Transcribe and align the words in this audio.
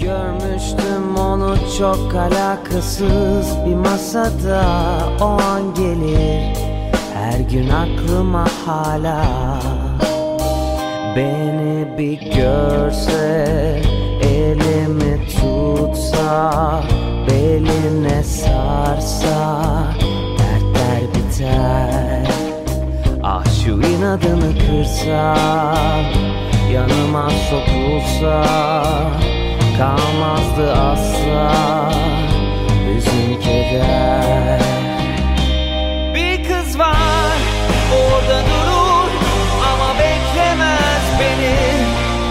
Görmüştüm 0.00 1.16
onu 1.18 1.56
çok 1.78 2.14
alakasız 2.14 3.56
bir 3.66 3.74
masada 3.74 4.62
O 5.20 5.24
an 5.24 5.74
gelir. 5.74 6.56
Her 7.14 7.40
gün 7.40 7.68
aklıma 7.68 8.46
hala. 8.66 9.24
Beni 11.16 11.98
bir 11.98 12.20
görse 12.20 13.82
elimi 14.22 15.26
tutsa 15.26 16.82
Beline 17.30 18.22
sarsa 18.22 19.74
dertler 20.38 21.02
biter. 21.14 22.28
Ah 23.22 23.44
şu 23.64 23.70
inadını 23.70 24.52
kırsa 24.58 25.36
Yanıma 26.72 27.30
sokulsa 27.30 28.44
Kalmazdı 29.80 30.72
asla 30.72 31.92
Hüzün 32.86 33.40
keder 33.40 34.60
Bir 36.14 36.44
kız 36.44 36.78
var 36.78 37.38
Orada 37.94 38.42
durur 38.44 39.10
Ama 39.72 39.94
beklemez 39.94 41.20
beni 41.20 41.56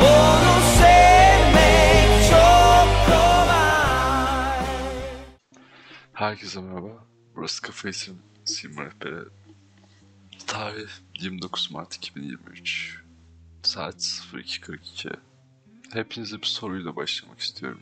Onu 0.03 0.61
sevmek 0.79 2.29
çok 2.29 3.05
kolay 3.07 4.65
Herkese 6.13 6.61
merhaba. 6.61 7.05
Burası 7.35 7.61
Kafa 7.61 7.89
İsim 7.89 8.19
Sim 8.45 8.71
Rehberi. 8.77 9.23
Tarih 10.47 10.89
29 11.19 11.71
Mart 11.71 11.95
2023. 11.95 13.01
Saat 13.63 13.95
02.42. 14.33 15.28
Hepinize 15.93 16.41
bir 16.41 16.47
soruyla 16.47 16.95
başlamak 16.95 17.39
istiyorum. 17.39 17.81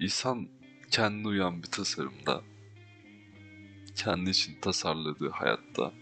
İnsan 0.00 0.48
kendine 0.90 1.28
uyan 1.28 1.62
bir 1.62 1.68
tasarımda, 1.68 2.42
kendi 3.96 4.30
için 4.30 4.56
tasarladığı 4.60 5.30
hayatta 5.30 5.92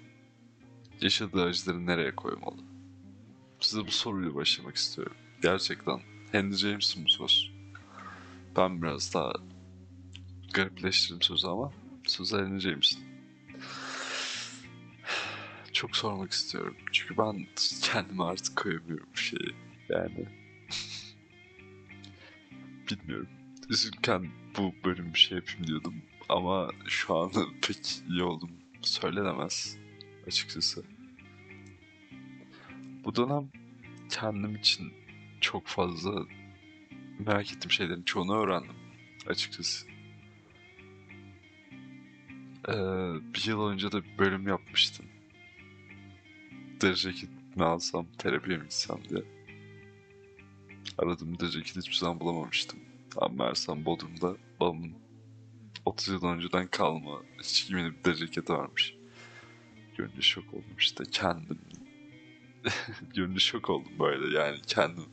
yaşadığı 1.00 1.42
acıları 1.42 1.86
nereye 1.86 2.14
koymalı? 2.14 2.56
Size 3.60 3.86
bu 3.86 3.90
soruyla 3.90 4.34
başlamak 4.34 4.76
istiyorum. 4.76 5.16
Gerçekten 5.42 6.00
Henry 6.32 6.56
James'in 6.56 7.04
bu 7.04 7.08
söz. 7.08 7.50
Ben 8.56 8.82
biraz 8.82 9.14
daha 9.14 9.32
garipleştirdim 10.52 11.22
sözü 11.22 11.46
ama 11.46 11.72
sözü 12.06 12.36
Henry 12.36 12.60
James'in. 12.60 13.00
Çok 15.72 15.96
sormak 15.96 16.32
istiyorum. 16.32 16.76
Çünkü 16.92 17.18
ben 17.18 17.46
kendime 17.82 18.24
artık 18.24 18.56
koyamıyorum 18.56 19.08
bir 19.14 19.20
şeyi. 19.20 19.67
Yani 19.88 20.24
bilmiyorum. 22.90 23.28
Üzülken 23.68 24.28
bu 24.58 24.74
bölüm 24.84 25.14
bir 25.14 25.18
şey 25.18 25.38
yapayım 25.38 25.66
diyordum. 25.66 25.94
Ama 26.28 26.70
şu 26.86 27.16
an 27.16 27.32
pek 27.62 28.02
iyi 28.08 28.22
oldum. 28.22 28.50
Söylenemez 28.82 29.76
açıkçası. 30.26 30.84
Bu 33.04 33.14
dönem 33.14 33.48
kendim 34.10 34.56
için 34.56 34.92
çok 35.40 35.66
fazla 35.66 36.26
merak 37.18 37.52
ettiğim 37.52 37.70
şeylerin 37.70 38.02
çoğunu 38.02 38.36
öğrendim 38.36 38.76
açıkçası. 39.26 39.86
Ee, 42.68 42.72
bir 43.34 43.46
yıl 43.46 43.68
önce 43.68 43.92
de 43.92 44.04
bir 44.04 44.18
bölüm 44.18 44.48
yapmıştım. 44.48 45.06
Deri 46.80 46.96
ceket 46.96 47.56
mi 47.56 47.64
alsam, 47.64 48.06
terapiye 48.18 48.56
mi 48.58 48.62
gitsem 48.62 48.98
diye. 49.08 49.37
Aradım 50.98 51.40
deri 51.40 51.50
ceket 51.50 51.76
hiçbir 51.76 51.96
zaman 51.96 52.20
bulamamıştım. 52.20 52.80
Ama 53.16 53.44
meğersem 53.44 53.84
Bodrum'da 53.84 54.36
babamın 54.60 54.94
30 55.84 56.08
yıl 56.08 56.24
önceden 56.24 56.66
kalma 56.66 57.22
hiç 57.42 57.66
giymediğim 57.66 57.96
bir 57.98 58.04
deri 58.04 58.16
ceketi 58.16 58.52
varmış. 58.52 58.94
Görünce 59.96 60.22
şok 60.22 60.54
oldum 60.54 60.76
işte 60.78 61.04
kendim. 61.10 61.60
Görünce 63.14 63.40
şok 63.40 63.70
oldum 63.70 63.92
böyle 63.98 64.38
yani 64.38 64.60
kendim. 64.66 65.06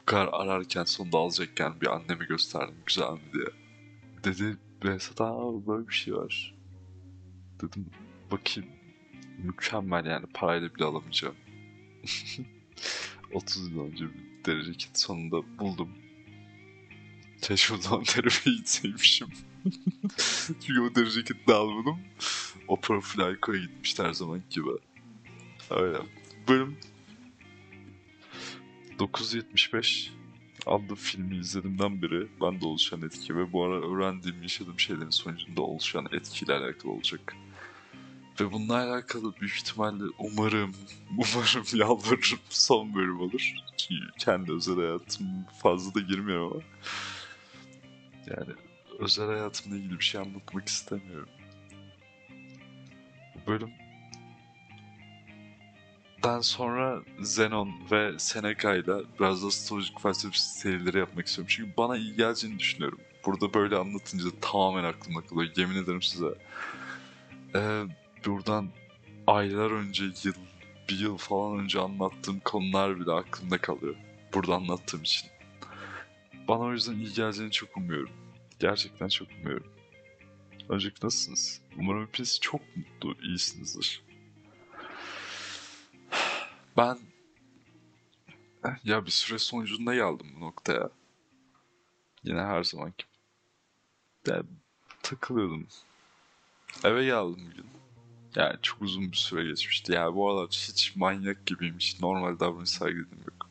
Bu 0.00 0.04
kadar 0.04 0.28
ararken 0.32 0.84
sonunda 0.84 1.18
alacakken 1.18 1.80
bir 1.80 1.86
annemi 1.86 2.26
gösterdim 2.26 2.76
güzel 2.86 3.12
mi 3.12 3.20
diye. 3.32 3.48
Dedi 4.24 4.56
Behzat 4.84 5.20
böyle 5.66 5.88
bir 5.88 5.94
şey 5.94 6.14
var. 6.14 6.54
Dedim 7.62 7.86
bakayım 8.30 8.70
mükemmel 9.38 10.06
yani 10.06 10.26
parayla 10.34 10.74
bile 10.74 10.84
alamayacağım. 10.84 11.36
30 13.32 13.72
yıl 13.72 13.80
önce 13.80 14.04
bir 14.04 14.44
derece 14.46 14.72
kit 14.72 14.98
sonunda 14.98 15.58
buldum. 15.58 15.88
Keşke 17.42 17.74
o 17.74 17.76
zaman 17.76 18.04
terapiye 18.04 18.56
gitseymişim. 18.56 19.28
Çünkü 20.46 20.80
o 20.80 20.94
derece 20.94 21.24
kit 21.24 21.48
de 21.48 21.54
almadım. 21.54 21.98
O 22.68 22.80
profil 22.80 23.20
Ayko'ya 23.20 23.60
gitmişti 23.60 24.02
her 24.02 24.12
zaman 24.12 24.42
gibi. 24.50 24.70
Öyle. 25.70 25.98
Bölüm 26.48 26.76
975 28.98 30.12
adlı 30.66 30.94
filmi 30.94 31.36
izlediğimden 31.36 32.02
beri 32.02 32.28
bende 32.40 32.66
oluşan 32.66 33.02
etki 33.02 33.36
ve 33.36 33.52
bu 33.52 33.64
ara 33.64 33.80
öğrendiğim, 33.80 34.42
yaşadığım 34.42 34.80
şeylerin 34.80 35.10
sonucunda 35.10 35.62
oluşan 35.62 36.06
etkiyle 36.12 36.52
alakalı 36.52 36.92
olacak. 36.92 37.36
Ve 38.40 38.52
bununla 38.52 38.76
alakalı 38.76 39.36
büyük 39.40 39.54
ihtimalle 39.54 40.04
umarım, 40.18 40.72
umarım 41.18 41.64
yalvarırım 41.72 42.38
son 42.50 42.94
bölüm 42.94 43.20
olur. 43.20 43.54
Çünkü 43.76 44.04
kendi 44.18 44.52
özel 44.52 44.76
hayatım 44.76 45.26
fazla 45.62 45.94
da 45.94 46.00
girmiyor 46.00 46.50
ama. 46.50 46.62
Yani 48.26 48.52
özel 48.98 49.26
hayatımla 49.26 49.76
ilgili 49.76 49.98
bir 49.98 50.04
şey 50.04 50.20
anlatmak 50.20 50.68
istemiyorum. 50.68 51.28
Bu 53.34 53.50
bölüm 53.50 53.70
Dan 56.22 56.40
sonra 56.40 57.02
Zenon 57.20 57.72
ve 57.90 58.18
Seneca 58.18 58.74
ile 58.74 58.94
biraz 59.20 59.42
da 59.44 59.50
stratejik 59.50 60.00
felsefe 60.00 60.38
serileri 60.38 60.98
yapmak 60.98 61.26
istiyorum. 61.26 61.52
Çünkü 61.56 61.76
bana 61.76 61.96
iyi 61.96 62.16
geleceğini 62.16 62.58
düşünüyorum. 62.58 63.00
Burada 63.26 63.54
böyle 63.54 63.76
anlatınca 63.76 64.24
tamamen 64.40 64.84
aklımda 64.84 65.20
kalıyor. 65.20 65.52
Yemin 65.56 65.84
ederim 65.84 66.02
size. 66.02 66.34
Ee, 67.54 67.84
buradan 68.26 68.70
aylar 69.26 69.70
önce, 69.70 70.04
yıl, 70.04 70.34
bir 70.88 70.98
yıl 70.98 71.16
falan 71.16 71.58
önce 71.58 71.80
anlattığım 71.80 72.40
konular 72.40 73.00
bile 73.00 73.12
aklımda 73.12 73.58
kalıyor. 73.58 73.96
Burada 74.34 74.54
anlattığım 74.54 75.02
için. 75.02 75.30
Bana 76.48 76.60
o 76.60 76.72
yüzden 76.72 76.94
iyi 76.94 77.12
geleceğini 77.12 77.52
çok 77.52 77.76
umuyorum. 77.76 78.12
Gerçekten 78.58 79.08
çok 79.08 79.28
umuyorum. 79.30 79.72
Öncelikle 80.68 81.06
nasılsınız? 81.06 81.60
Umarım 81.78 82.06
hepiniz 82.06 82.40
çok 82.40 82.60
mutlu, 82.76 83.16
iyisinizdir. 83.22 84.02
Ben 86.76 86.98
ya 88.84 89.06
bir 89.06 89.10
süre 89.10 89.38
sonucunda 89.38 89.94
geldim 89.94 90.26
bu 90.36 90.40
noktaya. 90.40 90.90
Yine 92.24 92.40
her 92.40 92.64
zaman 92.64 92.92
gibi. 92.98 93.10
Ya, 94.26 94.42
takılıyordum. 95.02 95.66
Eve 96.84 97.04
geldim 97.04 97.50
bir 97.50 97.56
gün. 97.56 97.79
Yani 98.36 98.56
çok 98.62 98.82
uzun 98.82 99.12
bir 99.12 99.16
süre 99.16 99.44
geçmişti. 99.44 99.92
Yani 99.92 100.14
bu 100.14 100.30
aralar 100.30 100.48
hiç 100.50 100.96
manyak 100.96 101.46
gibiyim. 101.46 101.74
Hiç 101.78 102.00
normal 102.00 102.40
davranış 102.40 102.70
sergilediğim 102.70 103.24
yok. 103.26 103.50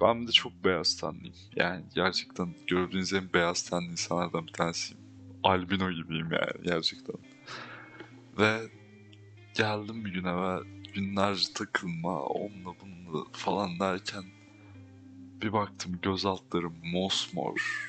Ben 0.00 0.26
de 0.26 0.32
çok 0.32 0.64
beyaz 0.64 0.96
tenliyim. 0.96 1.34
Yani 1.56 1.84
gerçekten 1.94 2.54
gördüğünüz 2.66 3.12
en 3.12 3.32
beyaz 3.32 3.62
tenli 3.62 3.90
insanlardan 3.90 4.46
bir 4.46 4.52
tanesiyim. 4.52 5.02
Albino 5.42 5.90
gibiyim 5.92 6.28
yani 6.32 6.64
gerçekten. 6.64 7.16
Ve 8.38 8.60
geldim 9.54 10.04
bir 10.04 10.12
gün 10.12 10.24
eve 10.24 10.58
günlerce 10.94 11.52
takılma, 11.54 12.22
onunla 12.22 12.74
bununla 12.80 13.24
falan 13.32 13.80
derken 13.80 14.24
bir 15.42 15.52
baktım 15.52 15.98
göz 16.02 16.26
altlarım 16.26 16.74
mosmor, 16.92 17.88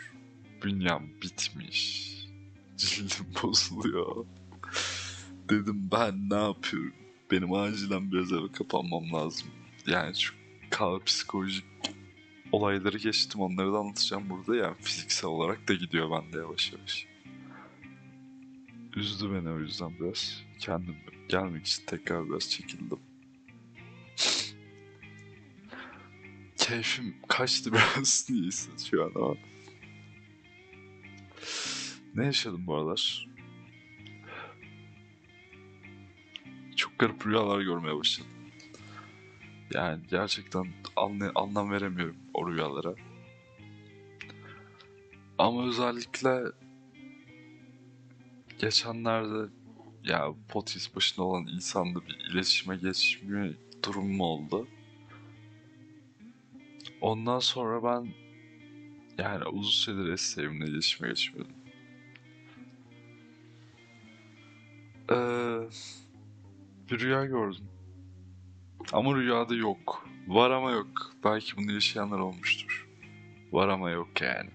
bünyem 0.64 1.10
bitmiş, 1.22 2.10
cildim 2.78 3.26
bozuluyor. 3.44 4.26
Dedim 5.50 5.90
ben 5.92 6.30
ne 6.30 6.36
yapıyorum? 6.36 6.94
Benim 7.32 7.54
acilen 7.54 8.12
biraz 8.12 8.32
eve 8.32 8.52
kapanmam 8.52 9.14
lazım. 9.14 9.48
Yani 9.88 10.16
şu 10.16 10.34
kahve 10.70 11.04
psikolojik 11.04 11.66
olayları 12.52 12.98
geçtim 12.98 13.42
onları 13.42 13.74
da 13.74 13.78
anlatacağım 13.78 14.30
burada 14.30 14.56
yani 14.56 14.76
fiziksel 14.82 15.30
olarak 15.30 15.68
da 15.68 15.74
gidiyor 15.74 16.12
bende 16.12 16.38
yavaş 16.38 16.74
yavaş. 16.74 17.08
Üzdü 18.96 19.34
beni 19.34 19.50
o 19.50 19.60
yüzden 19.60 20.00
biraz. 20.00 20.44
Kendim 20.60 20.96
gelmek 21.30 21.66
için 21.66 21.86
tekrar 21.86 22.30
biraz 22.30 22.50
çekildim. 22.50 23.00
Keyfim 26.58 27.16
kaçtı 27.28 27.74
biraz 27.74 28.28
niyeyse 28.30 28.70
şu 28.90 29.04
an 29.04 29.12
ama. 29.16 29.36
Ne 32.16 32.26
yaşadım 32.26 32.68
bu 32.68 32.76
aralar? 32.76 33.30
Garip 37.00 37.28
rüyalar 37.28 37.62
görmeye 37.62 37.98
başladım. 37.98 38.32
Yani 39.74 40.02
gerçekten 40.10 40.68
anla- 40.96 41.32
anlam 41.36 41.72
veremiyorum 41.72 42.18
o 42.34 42.52
rüyalara. 42.52 42.96
Ama 45.38 45.68
özellikle 45.68 46.44
geçenlerde 48.60 49.50
ya 50.04 50.34
potis 50.50 50.96
başında 50.96 51.26
olan 51.26 51.48
insanla 51.48 52.06
bir 52.06 52.32
iletişime 52.32 52.78
geçme 52.78 53.54
durumu 53.86 54.24
oldu. 54.24 54.68
Ondan 57.02 57.40
sonra 57.40 57.84
ben 57.84 58.08
yani 59.18 59.46
uzun 59.46 59.72
süredir 59.72 60.12
eski 60.12 60.30
sevimle 60.30 60.66
iletişime 60.66 61.08
geçmiyordum. 61.10 61.56
Ee, 65.12 65.60
bir 66.92 67.00
rüya 67.00 67.26
gördüm. 67.26 67.66
Ama 68.94 69.16
rüyada 69.16 69.56
yok. 69.56 70.06
Var 70.28 70.52
ama 70.52 70.72
yok. 70.72 70.88
Belki 71.24 71.58
bunu 71.58 71.72
yaşayanlar 71.72 72.20
olmuştur. 72.20 72.88
Var 73.52 73.68
ama 73.68 73.90
yok 73.90 74.22
yani. 74.22 74.50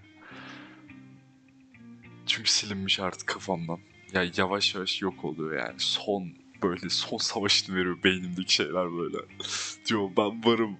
Çünkü 2.25 2.51
silinmiş 2.51 2.99
artık 2.99 3.27
kafamdan. 3.27 3.79
Ya 4.13 4.25
yavaş 4.37 4.75
yavaş 4.75 5.01
yok 5.01 5.25
oluyor 5.25 5.65
yani. 5.65 5.75
Son 5.77 6.33
böyle 6.63 6.89
son 6.89 7.17
savaşını 7.17 7.75
veriyor 7.75 7.97
beynimdeki 8.03 8.53
şeyler 8.53 8.91
böyle. 8.91 9.17
Diyor 9.85 10.09
ben 10.17 10.45
varım. 10.45 10.77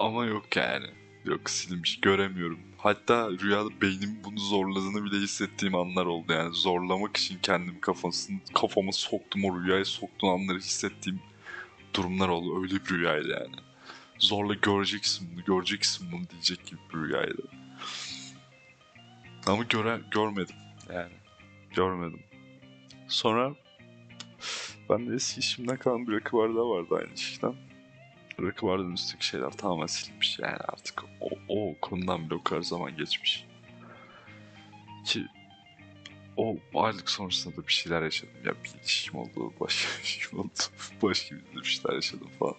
Ama 0.00 0.24
yok 0.24 0.56
yani. 0.56 0.86
Yok 1.26 1.50
silinmiş 1.50 2.00
göremiyorum. 2.00 2.58
Hatta 2.78 3.30
rüyada 3.30 3.80
beynim 3.80 4.18
bunu 4.24 4.38
zorladığını 4.38 5.04
bile 5.04 5.16
hissettiğim 5.16 5.74
anlar 5.74 6.06
oldu 6.06 6.32
yani. 6.32 6.54
Zorlamak 6.54 7.16
için 7.16 7.38
kendimi 7.42 7.80
kafasını, 7.80 8.38
kafama 8.54 8.92
soktum 8.92 9.44
o 9.44 9.60
rüyaya 9.60 9.84
soktuğum 9.84 10.28
anları 10.28 10.58
hissettiğim 10.58 11.20
durumlar 11.94 12.28
oldu. 12.28 12.62
Öyle 12.62 12.74
bir 12.74 12.90
rüyaydı 12.90 13.28
yani. 13.28 13.56
Zorla 14.18 14.54
göreceksin 14.54 15.28
bunu, 15.32 15.44
göreceksin 15.44 16.12
bunu 16.12 16.30
diyecek 16.30 16.66
gibi 16.66 16.80
bir 16.94 16.98
rüyaydı. 16.98 17.42
Ama 19.46 19.62
göre, 19.62 20.00
görmedim 20.10 20.56
yani. 20.94 21.12
Görmedim. 21.74 22.20
Sonra 23.08 23.54
ben 24.90 25.10
de 25.10 25.14
eski 25.14 25.40
işimden 25.40 25.76
kalan 25.76 26.06
bir 26.06 26.12
rakı 26.12 26.36
bardağı 26.36 26.68
vardı 26.68 26.94
aynı 26.98 27.14
işten. 27.14 27.54
Rakı 28.40 28.66
bardağının 28.66 28.92
üstteki 28.92 29.26
şeyler 29.26 29.50
tamamen 29.50 29.86
silinmiş 29.86 30.38
yani 30.38 30.56
artık 30.56 31.04
o, 31.20 31.28
o 31.48 31.74
konudan 31.80 32.26
bile 32.26 32.34
o 32.34 32.42
kadar 32.42 32.62
zaman 32.62 32.96
geçmiş. 32.96 33.46
Ki 35.04 35.26
o 36.36 36.56
aylık 36.74 37.10
sonrasında 37.10 37.56
da 37.56 37.66
bir 37.66 37.72
şeyler 37.72 38.02
yaşadım. 38.02 38.34
Ya 38.44 38.52
bir 38.64 38.80
ilişkim 38.80 39.20
oldu, 39.20 39.52
başka 39.60 39.88
bir 39.88 40.02
ilişkim 40.02 40.38
oldu, 40.38 40.50
başka 41.02 41.36
bir 41.36 41.64
şeyler 41.64 41.94
yaşadım 41.94 42.30
falan. 42.38 42.56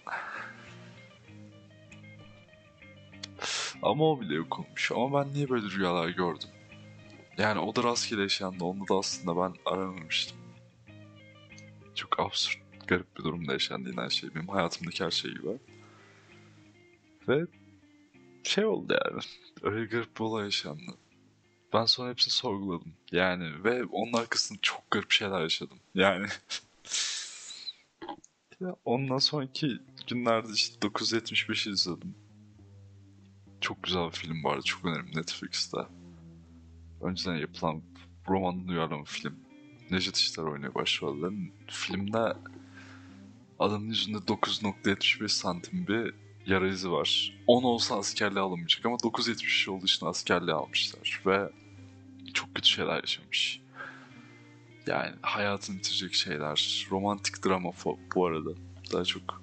Ama 3.82 4.04
o 4.04 4.20
bile 4.20 4.34
yok 4.34 4.58
olmuş. 4.58 4.92
Ama 4.92 5.24
ben 5.24 5.32
niye 5.34 5.48
böyle 5.48 5.70
rüyalar 5.70 6.08
gördüm? 6.08 6.50
Yani 7.38 7.60
o 7.60 7.76
da 7.76 7.82
rastgele 7.82 8.22
yaşandı. 8.22 8.64
Onu 8.64 8.88
da 8.88 8.94
aslında 8.94 9.36
ben 9.36 9.54
aramamıştım. 9.64 10.38
Çok 11.94 12.20
absürt, 12.20 12.58
garip 12.88 13.18
bir 13.18 13.24
durumda 13.24 13.52
yaşandı 13.52 13.92
her 13.96 14.10
şey. 14.10 14.34
Benim 14.34 14.48
hayatımdaki 14.48 15.04
her 15.04 15.10
şey 15.10 15.30
gibi. 15.30 15.58
Ve 17.28 17.46
şey 18.42 18.64
oldu 18.64 18.98
yani. 19.04 19.20
Öyle 19.62 19.86
garip 19.86 20.16
bir 20.16 20.24
olay 20.24 20.44
yaşandı. 20.44 20.94
Ben 21.72 21.84
sonra 21.84 22.10
hepsini 22.10 22.32
sorguladım. 22.32 22.94
Yani 23.12 23.64
ve 23.64 23.84
onun 23.84 24.12
arkasında 24.12 24.58
çok 24.62 24.90
garip 24.90 25.10
şeyler 25.10 25.40
yaşadım. 25.40 25.78
Yani 25.94 26.26
ya 28.60 28.76
ondan 28.84 29.18
sonraki 29.18 29.78
günlerde 30.06 30.52
işte 30.52 30.82
975 30.82 31.66
izledim. 31.66 32.14
Çok 33.60 33.82
güzel 33.82 34.06
bir 34.06 34.16
film 34.16 34.44
vardı. 34.44 34.62
Çok 34.64 34.84
önemli 34.84 35.16
Netflix'te. 35.16 35.78
Önceden 37.00 37.36
yapılan 37.36 37.82
romanın 38.28 38.68
uyarlama 38.68 39.04
film. 39.04 39.36
Necdet 39.90 40.16
İşler 40.16 40.44
oynuyor 40.44 40.74
başrollerin. 40.74 41.54
Filmde 41.66 42.34
adamın 43.58 43.88
yüzünde 43.88 44.18
9.75 44.18 45.28
santim 45.28 45.86
bir 45.86 46.14
yara 46.46 46.68
izi 46.68 46.90
var. 46.90 47.38
10 47.46 47.62
olsa 47.62 47.98
askerliğe 47.98 48.40
alınmayacak 48.40 48.86
ama 48.86 48.96
9.70 48.96 49.70
olduğu 49.70 49.84
için 49.84 50.06
askerliğe 50.06 50.56
almışlar. 50.56 51.22
Ve 51.26 51.50
çok 52.34 52.54
kötü 52.54 52.68
şeyler 52.68 52.96
yaşamış. 53.00 53.60
Yani 54.86 55.14
hayatını 55.22 55.76
bitirecek 55.76 56.14
şeyler. 56.14 56.86
Romantik 56.90 57.44
drama 57.44 57.72
bu 58.14 58.26
arada. 58.26 58.50
Daha 58.92 59.04
çok. 59.04 59.42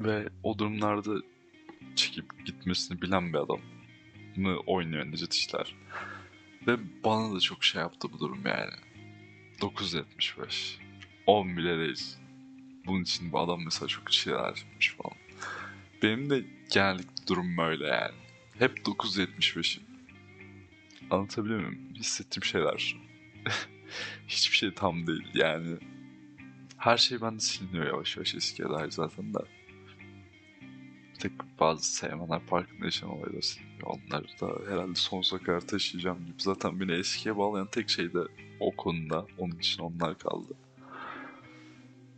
Ve 0.00 0.28
o 0.42 0.58
durumlarda 0.58 1.14
çekip 1.96 2.46
gitmesini 2.46 3.02
bilen 3.02 3.32
bir 3.32 3.38
adam 3.38 3.60
mı 4.36 4.56
oynuyor 4.66 5.06
Necdet 5.06 5.34
İşler. 5.34 5.74
Ve 6.66 6.76
bana 7.04 7.34
da 7.34 7.40
çok 7.40 7.64
şey 7.64 7.80
yaptı 7.80 8.08
bu 8.12 8.18
durum 8.18 8.40
yani. 8.46 8.72
9.75. 9.60 10.76
10 11.26 11.56
bile 11.56 11.78
değil. 11.78 12.16
Bunun 12.86 13.02
için 13.02 13.32
bu 13.32 13.38
adam 13.38 13.64
mesela 13.64 13.88
çok 13.88 14.12
şeyler 14.12 14.38
yapmış 14.38 14.94
falan. 14.94 15.16
Benim 16.02 16.30
de 16.30 16.44
genellikle 16.72 17.26
durum 17.28 17.56
böyle 17.56 17.86
yani. 17.86 18.14
Hep 18.58 18.78
9.75'im. 18.78 19.82
Anlatabiliyor 21.10 21.60
muyum? 21.60 21.78
Hissettiğim 21.94 22.44
şeyler. 22.44 22.96
Hiçbir 24.28 24.56
şey 24.56 24.74
tam 24.74 25.06
değil 25.06 25.30
yani. 25.34 25.76
Her 26.76 26.96
şey 26.96 27.20
bende 27.20 27.40
siliniyor 27.40 27.86
yavaş 27.86 28.16
yavaş 28.16 28.34
eskiye 28.34 28.68
dair 28.68 28.90
zaten 28.90 29.34
de. 29.34 29.38
Tek 31.18 31.32
bazı 31.60 31.94
sevmenler 31.94 32.40
farkında 32.40 32.84
yaşayan 32.84 33.10
olaylar 33.10 33.40
siliniyor. 33.42 33.86
Onları 33.86 34.24
da 34.40 34.70
herhalde 34.72 34.94
sonsuza 34.94 35.44
kadar 35.44 35.60
taşıyacağım 35.60 36.26
gibi. 36.26 36.34
Zaten 36.38 36.80
beni 36.80 36.92
eskiye 36.92 37.36
bağlayan 37.36 37.66
tek 37.66 37.90
şey 37.90 38.14
de 38.14 38.18
o 38.60 38.76
konuda. 38.76 39.26
Onun 39.38 39.58
için 39.58 39.82
onlar 39.82 40.18
kaldı. 40.18 40.54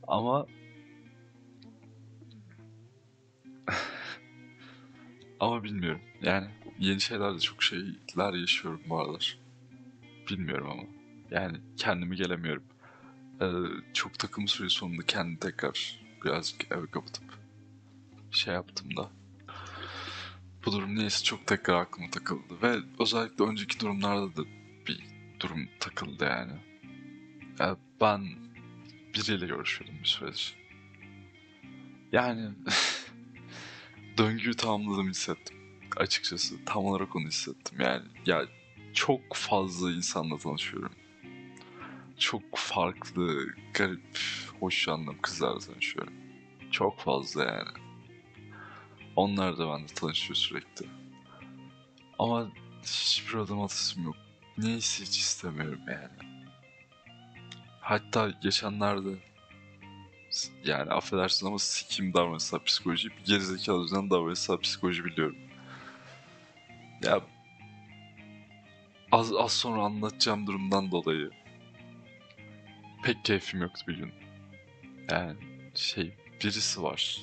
Ama 0.09 0.47
Ama 5.41 5.65
bilmiyorum. 5.65 6.01
Yani 6.23 6.47
yeni 6.79 7.01
şeylerde 7.01 7.39
çok 7.39 7.63
şeyler 7.63 8.35
yaşıyorum 8.35 8.81
bu 8.89 9.01
aralar. 9.01 9.39
Bilmiyorum 10.31 10.71
ama. 10.71 10.83
Yani 11.31 11.59
kendimi 11.77 12.17
gelemiyorum. 12.17 12.65
Ee, 13.41 13.47
çok 13.95 14.19
takım 14.19 14.49
süre 14.49 14.69
sonunda 14.69 15.03
kendimi 15.07 15.39
tekrar 15.39 16.01
birazcık 16.25 16.73
eve 16.73 16.87
kapatıp 16.87 17.25
şey 18.31 18.55
yaptım 18.55 18.97
da. 18.97 19.11
Bu 20.67 20.73
durum 20.73 20.97
neyse 20.97 21.25
çok 21.25 21.47
tekrar 21.47 21.81
aklıma 21.81 22.11
takıldı. 22.11 22.63
Ve 22.63 22.77
özellikle 23.01 23.45
önceki 23.45 23.81
durumlarda 23.81 24.37
da 24.37 24.49
bir 24.89 25.05
durum 25.41 25.69
takıldı 25.81 26.25
yani. 26.25 26.53
yani 27.59 27.77
ben 28.01 28.44
biriyle 29.15 29.47
görüşüyordum 29.47 29.99
bir 30.03 30.09
süredir. 30.09 30.57
Yani 32.13 32.51
döngüyü 34.19 34.55
tamamladım 34.55 35.09
hissettim. 35.11 35.57
Açıkçası 35.97 36.65
tam 36.65 36.85
olarak 36.85 37.17
onu 37.17 37.27
hissettim. 37.27 37.79
Yani 37.81 38.03
ya 38.27 38.47
çok 38.95 39.21
fazla 39.35 39.93
insanla 39.93 40.39
tanışıyorum. 40.39 40.93
Çok 42.19 42.43
farklı, 42.55 43.47
garip, 43.75 44.19
hoşlandığım 44.61 45.23
kızlarla 45.23 45.59
tanışıyorum. 45.59 46.15
Çok 46.71 47.01
fazla 47.01 47.45
yani. 47.45 47.85
Onlar 49.17 49.59
da 49.59 49.69
bende 49.69 49.95
tanışıyor 49.95 50.35
sürekli. 50.35 50.87
Ama 52.19 52.51
hiçbir 52.83 53.35
adım 53.35 53.63
atasım 53.63 54.05
yok. 54.05 54.17
Neyse 54.59 55.05
hiç 55.05 55.19
istemiyorum 55.19 55.81
yani. 55.89 56.34
Hatta 57.85 58.31
geçenlerde 58.31 59.09
yani 60.65 60.91
affedersin 60.91 61.47
ama 61.47 61.59
sikim 61.59 62.15
davranışsal 62.15 62.59
psikoloji. 62.59 63.09
Bir 63.11 63.25
gerizekalı 63.25 63.83
yüzden 63.83 64.11
davranışsal 64.11 64.59
psikoloji 64.59 65.05
biliyorum. 65.05 65.37
Ya 67.03 67.21
az, 69.13 69.33
az 69.35 69.53
sonra 69.53 69.83
anlatacağım 69.83 70.47
durumdan 70.47 70.91
dolayı 70.91 71.31
pek 73.03 73.25
keyfim 73.25 73.63
yoktu 73.63 73.85
bir 73.89 73.97
gün. 73.97 74.13
Yani 75.11 75.37
şey 75.75 76.15
birisi 76.45 76.83
var. 76.83 77.21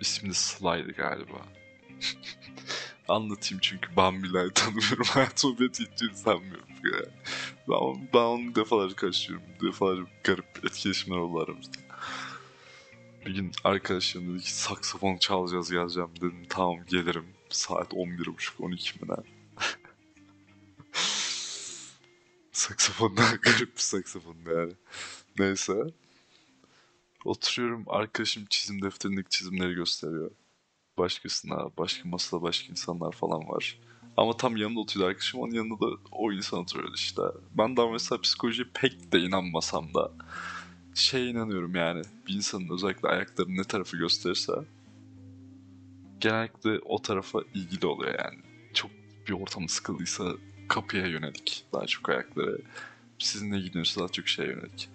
İsmi 0.00 0.28
de 0.28 0.34
Sly'dı 0.34 0.92
galiba. 0.92 1.38
Anlatayım 3.08 3.60
çünkü 3.62 3.96
ben 3.96 4.22
bile 4.22 4.52
tanımıyorum. 4.52 5.06
Hayatımı 5.06 5.60
beni 5.60 6.16
sanmıyorum. 6.16 6.69
Ben, 7.68 8.08
ben 8.14 8.18
onu 8.18 8.54
defalarca 8.54 8.96
karıştırıyorum. 8.96 9.46
Defalarca 9.62 10.02
garip 10.24 10.64
etkileşimler 10.64 11.16
oldu 11.16 11.40
aramızda. 11.40 11.78
Bir 13.26 13.34
gün 13.34 13.52
arkadaşlarım 13.64 14.34
dedi 14.34 14.42
ki 14.42 14.54
saksafon 14.54 15.16
çalacağız 15.16 15.70
geleceğim 15.70 16.10
dedim 16.16 16.46
tamam 16.48 16.76
gelirim. 16.86 17.26
Saat 17.48 17.92
11.30-12 17.92 19.02
mi 19.02 19.08
ne? 19.08 19.16
Saksafondan 22.52 23.38
garip 23.42 23.76
bir 23.76 23.80
saksafon 23.82 24.36
yani. 24.46 24.72
Neyse. 25.38 25.74
Oturuyorum 27.24 27.84
arkadaşım 27.86 28.44
çizim 28.50 28.82
defterindeki 28.82 29.28
çizimleri 29.28 29.74
gösteriyor. 29.74 30.30
Başkasına, 30.98 31.70
başka 31.78 32.08
masada 32.08 32.42
başka 32.42 32.70
insanlar 32.70 33.12
falan 33.12 33.48
var. 33.48 33.78
Ama 34.16 34.36
tam 34.36 34.56
yanında 34.56 34.80
oturuyor 34.80 35.08
arkadaşım. 35.08 35.40
Onun 35.40 35.54
yanında 35.54 35.80
da 35.80 35.86
o 36.12 36.32
insan 36.32 36.60
oturuyor 36.60 36.94
işte. 36.94 37.22
Ben 37.58 37.76
daha 37.76 37.90
mesela 37.90 38.20
psikolojiye 38.20 38.68
pek 38.74 39.12
de 39.12 39.20
inanmasam 39.20 39.94
da 39.94 40.12
şeye 40.94 41.26
inanıyorum 41.26 41.74
yani. 41.74 42.02
Bir 42.28 42.34
insanın 42.34 42.68
özellikle 42.68 43.08
ayakları 43.08 43.56
ne 43.56 43.64
tarafı 43.64 43.96
gösterirse 43.96 44.52
genellikle 46.20 46.78
o 46.78 47.02
tarafa 47.02 47.40
ilgili 47.54 47.86
oluyor 47.86 48.14
yani. 48.24 48.38
Çok 48.74 48.90
bir 49.28 49.32
ortam 49.32 49.68
sıkıldıysa 49.68 50.24
kapıya 50.68 51.06
yönelik 51.06 51.64
daha 51.72 51.86
çok 51.86 52.08
ayakları. 52.08 52.58
Sizinle 53.18 53.56
ilgileniyorsa 53.56 54.00
daha 54.00 54.08
çok 54.08 54.28
şeye 54.28 54.48
yönelik. 54.48 54.88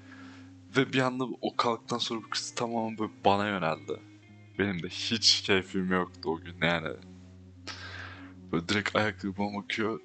Ve 0.77 0.93
bir 0.93 0.99
anda 0.99 1.23
o 1.41 1.55
kalktıktan 1.55 1.97
sonra 1.97 2.23
bu 2.23 2.29
kız 2.29 2.55
tamamen 2.55 2.97
böyle 2.97 3.11
bana 3.25 3.47
yöneldi. 3.47 3.99
Benim 4.59 4.83
de 4.83 4.89
hiç 4.89 5.41
keyfim 5.41 5.91
yoktu 5.91 6.19
o 6.29 6.39
gün 6.39 6.55
yani. 6.61 6.89
Böyle 8.51 8.69
direkt 8.69 8.95
ayakkabıma 8.95 9.63
bakıyor. 9.63 9.99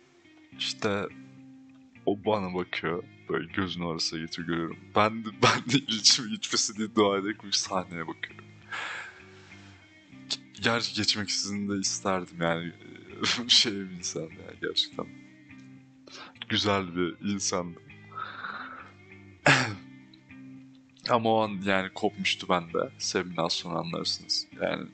İşte 0.59 1.07
o 2.07 2.25
bana 2.25 2.55
bakıyor. 2.55 3.05
Böyle 3.29 3.53
gözün 3.53 3.85
arasına 3.85 4.21
getiriyor 4.21 4.49
görüyorum. 4.49 4.79
Ben 4.97 5.25
de, 5.25 5.29
ben 5.43 5.73
de 5.73 5.77
içime 5.79 6.31
gitmesi 6.31 6.77
diye 6.77 6.95
dua 6.95 7.19
ederek 7.19 7.45
bir 7.45 7.53
sahneye 7.53 8.07
bakıyorum. 8.09 8.45
Gerçi 10.63 10.95
geçmek 10.95 11.31
sizin 11.31 11.69
de 11.69 11.79
isterdim 11.79 12.37
yani. 12.41 12.73
şey 13.49 13.73
bir 13.73 13.91
insan 13.91 14.23
yani 14.23 14.61
gerçekten. 14.61 15.07
Güzel 16.49 16.97
bir 16.97 17.29
insandı. 17.29 17.81
Ama 21.11 21.31
o 21.31 21.41
an 21.41 21.59
yani 21.65 21.91
kopmuştu 21.95 22.49
bende. 22.49 22.91
Sevimden 22.99 23.49
sonra 23.49 23.79
anlarsınız. 23.79 24.47
Yani 24.63 24.89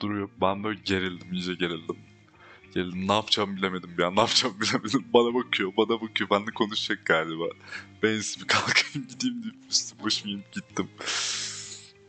duruyor. 0.00 0.30
Ben 0.40 0.64
böyle 0.64 0.80
gerildim, 0.84 1.32
iyice 1.32 1.54
gerildim. 1.54 1.96
Gerildim. 2.74 3.08
Ne 3.08 3.12
yapacağımı 3.12 3.56
bilemedim 3.56 3.98
bir 3.98 4.02
an. 4.02 4.16
Ne 4.16 4.20
yapacağımı 4.20 4.60
bilemedim. 4.60 5.04
Bana 5.14 5.34
bakıyor, 5.34 5.72
bana 5.76 6.00
bakıyor. 6.00 6.30
Ben 6.30 6.46
de 6.46 6.50
konuşacak 6.50 7.06
galiba. 7.06 7.44
Ben 8.02 8.18
bir 8.18 8.44
kalkayım 8.46 9.08
gideyim 9.08 9.42
deyip 9.42 9.56
üstüm 9.70 10.04
başımı 10.04 10.42
gittim. 10.52 10.88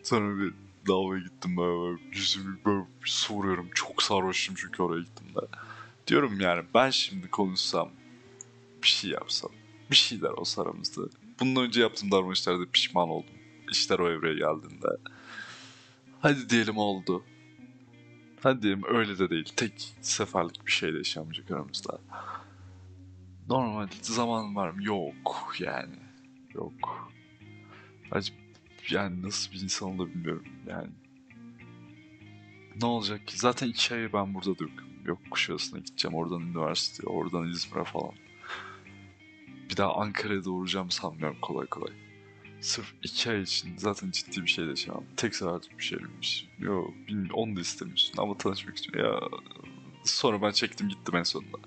Sonra 0.03 0.39
bir 0.39 0.53
lavaboya 0.89 1.19
gittim 1.21 1.57
böyle, 1.57 2.01
yüzümü 2.13 2.59
böyle 2.65 2.83
soruyorum. 3.05 3.69
Çok 3.73 4.03
sarhoşum 4.03 4.55
çünkü 4.55 4.83
oraya 4.83 5.01
gittim 5.01 5.27
de. 5.35 5.47
Diyorum 6.07 6.39
yani 6.41 6.65
ben 6.73 6.89
şimdi 6.89 7.29
konuşsam, 7.29 7.89
bir 8.83 8.87
şey 8.87 9.11
yapsam, 9.11 9.51
bir 9.91 9.95
şeyler 9.95 10.29
olsa 10.29 10.61
aramızda. 10.61 11.01
Bundan 11.39 11.63
önce 11.63 11.81
yaptığım 11.81 12.11
davranışlarda 12.11 12.65
pişman 12.71 13.09
oldum. 13.09 13.33
İşler 13.71 13.99
o 13.99 14.11
evreye 14.11 14.35
geldiğinde. 14.35 14.87
Hadi 16.19 16.49
diyelim 16.49 16.77
oldu. 16.77 17.23
Hadi 18.45 18.61
diyelim 18.61 18.83
öyle 18.87 19.19
de 19.19 19.29
değil. 19.29 19.53
Tek 19.55 19.95
seferlik 20.01 20.65
bir 20.65 20.71
şey 20.71 20.93
de 20.93 20.97
yaşamayacak 20.97 21.51
aramızda. 21.51 21.99
Normal 23.49 23.87
zaman 24.01 24.55
var 24.55 24.69
mı? 24.69 24.83
Yok 24.83 25.55
yani. 25.59 25.95
Yok. 26.53 27.11
Acaba 28.11 28.37
yani 28.89 29.21
nasıl 29.21 29.51
bir 29.51 29.61
insan 29.61 29.89
olduğunu 29.89 30.09
bilmiyorum 30.09 30.45
yani. 30.67 30.89
Ne 32.81 32.85
olacak 32.85 33.27
ki? 33.27 33.37
Zaten 33.37 33.67
iki 33.67 33.95
ay 33.95 34.13
ben 34.13 34.33
burada 34.33 34.59
da 34.59 34.63
yokum. 34.63 34.85
Yok 35.05 35.19
Kuşadası'na 35.31 35.79
gideceğim. 35.79 36.17
Oradan 36.17 36.41
üniversite, 36.41 37.07
oradan 37.07 37.49
İzmir'e 37.49 37.83
falan. 37.83 38.13
Bir 39.69 39.77
daha 39.77 39.95
Ankara'ya 39.95 40.45
doğuracağım 40.45 40.91
sanmıyorum 40.91 41.37
kolay 41.41 41.67
kolay. 41.67 42.04
Sırf 42.65 42.93
iki 43.03 43.31
ay 43.31 43.41
için 43.41 43.77
zaten 43.77 44.11
ciddi 44.11 44.41
bir 44.41 44.47
şey 44.47 44.65
de 44.65 44.69
yaşamam. 44.69 45.03
Tek 45.17 45.35
seferlik 45.35 45.79
bir 45.79 45.83
şeymiş. 45.83 46.47
Yok 46.59 46.93
bilmiyorum 47.07 47.35
onu 47.35 47.55
da 47.55 47.61
istemiyorsun 47.61 48.13
ama 48.17 48.37
tanışmak 48.37 48.77
istiyorum. 48.77 49.19
Ya 49.21 49.39
sonra 50.03 50.41
ben 50.41 50.51
çektim 50.51 50.89
gittim 50.89 51.15
en 51.15 51.23
sonunda. 51.23 51.57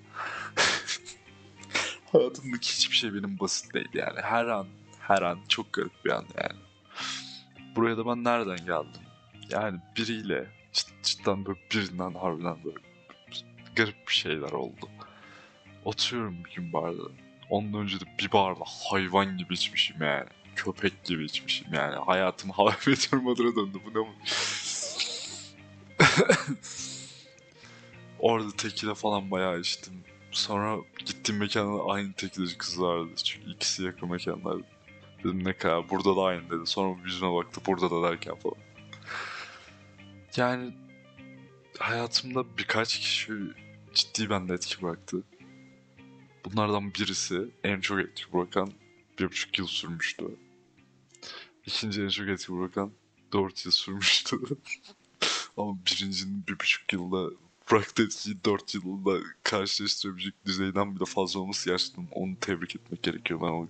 Hayatımdaki 2.13 2.69
hiçbir 2.69 2.97
şey 2.97 3.15
benim 3.15 3.39
basit 3.41 3.75
değil 3.75 3.89
yani. 3.95 4.21
Her 4.23 4.47
an, 4.47 4.67
her 5.01 5.23
an 5.23 5.39
çok 5.49 5.73
garip 5.73 6.05
bir 6.05 6.11
an 6.11 6.25
yani. 6.43 6.59
Buraya 7.77 7.97
da 7.97 8.07
ben 8.07 8.25
nereden 8.25 8.67
geldim? 8.67 9.03
Yani 9.51 9.81
biriyle 9.97 10.47
cid- 10.73 11.03
cidden 11.03 11.47
böyle 11.47 11.59
birinden 11.73 12.15
harbiden 12.15 12.57
böyle 12.65 12.79
garip 13.77 14.09
bir 14.09 14.15
şeyler 14.15 14.51
oldu. 14.53 14.89
Oturuyorum 15.85 16.45
bir 16.45 16.55
gün 16.55 16.73
barda. 16.73 17.03
Ondan 17.51 17.81
önce 17.81 18.01
de 18.01 18.05
bir 18.21 18.33
barda 18.33 18.65
hayvan 18.91 19.39
gibi 19.39 19.55
içmişim 19.55 20.03
yani. 20.03 20.29
Köpek 20.65 21.05
gibi 21.05 21.25
içmişim 21.25 21.75
yani. 21.75 21.97
Hayatım 21.97 22.51
Hawaii 22.51 23.23
Madura 23.23 23.57
döndü. 23.57 23.79
Bu 23.87 23.91
ne 23.91 23.95
bu? 23.95 24.09
Orada 28.19 28.51
tekile 28.57 28.95
falan 28.95 29.31
bayağı 29.31 29.61
içtim. 29.61 29.95
Sonra 30.33 30.77
gittiğim 31.07 31.41
mekanda 31.41 31.85
aynı 31.85 32.13
tekileci 32.13 32.59
kız 32.59 32.81
vardı. 32.81 33.11
Çünkü 33.25 33.51
ikisi 33.51 33.83
yakın 33.85 34.11
mekanlar. 34.11 34.57
Dedim 35.19 35.45
ne 35.45 35.53
kadar 35.53 35.91
burada 35.91 36.17
da 36.17 36.23
aynı 36.23 36.51
dedi. 36.51 36.67
Sonra 36.67 36.99
yüzüme 37.05 37.33
baktı 37.33 37.61
burada 37.67 37.91
da 37.91 38.03
derken 38.11 38.35
falan. 38.35 38.57
Yani 40.37 40.75
hayatımda 41.79 42.59
birkaç 42.59 42.99
kişi 42.99 43.33
ciddi 43.95 44.31
bende 44.31 44.55
etki 44.55 44.83
bıraktı. 44.83 45.23
Bunlardan 46.45 46.95
birisi 46.95 47.49
en 47.65 47.81
çok 47.81 48.01
etki 48.01 48.33
bırakan 48.33 48.73
bir 49.19 49.27
buçuk 49.27 49.59
yıl 49.59 49.67
sürmüştü. 49.67 50.25
İkinci 51.69 52.03
en 52.03 52.09
çok 52.09 52.29
etki 52.29 52.53
bırakan 52.53 52.93
dört 53.33 53.65
yıl 53.65 53.73
sürmüştü. 53.73 54.37
Ama 55.57 55.79
birincinin 55.87 56.45
bir 56.49 56.53
buçuk 56.59 56.93
yılda 56.93 57.31
bıraktığı 57.71 58.03
etkiyi 58.03 58.45
dört 58.45 58.75
yılda 58.75 59.19
karşılaştırabilecek 59.43 60.35
düzeyden 60.47 60.97
bile 60.97 61.05
fazla 61.05 61.41
olması 61.41 61.71
gerçekten 61.71 62.09
onu 62.13 62.37
tebrik 62.41 62.77
etmek 62.77 63.03
gerekiyor. 63.03 63.41
Ben 63.41 63.47
o 63.47 63.69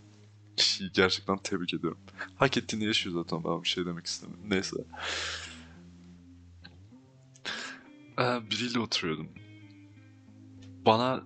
kişiyi 0.56 0.92
gerçekten 0.92 1.38
tebrik 1.38 1.74
ediyorum. 1.74 1.98
Hak 2.34 2.56
ettiğini 2.56 2.84
yaşıyor 2.84 3.14
zaten 3.14 3.44
ben 3.44 3.62
bir 3.62 3.68
şey 3.68 3.86
demek 3.86 4.06
istemiyorum. 4.06 4.50
Neyse. 4.50 4.76
Ee, 8.18 8.50
biriyle 8.50 8.78
oturuyordum. 8.78 9.28
Bana 10.86 11.24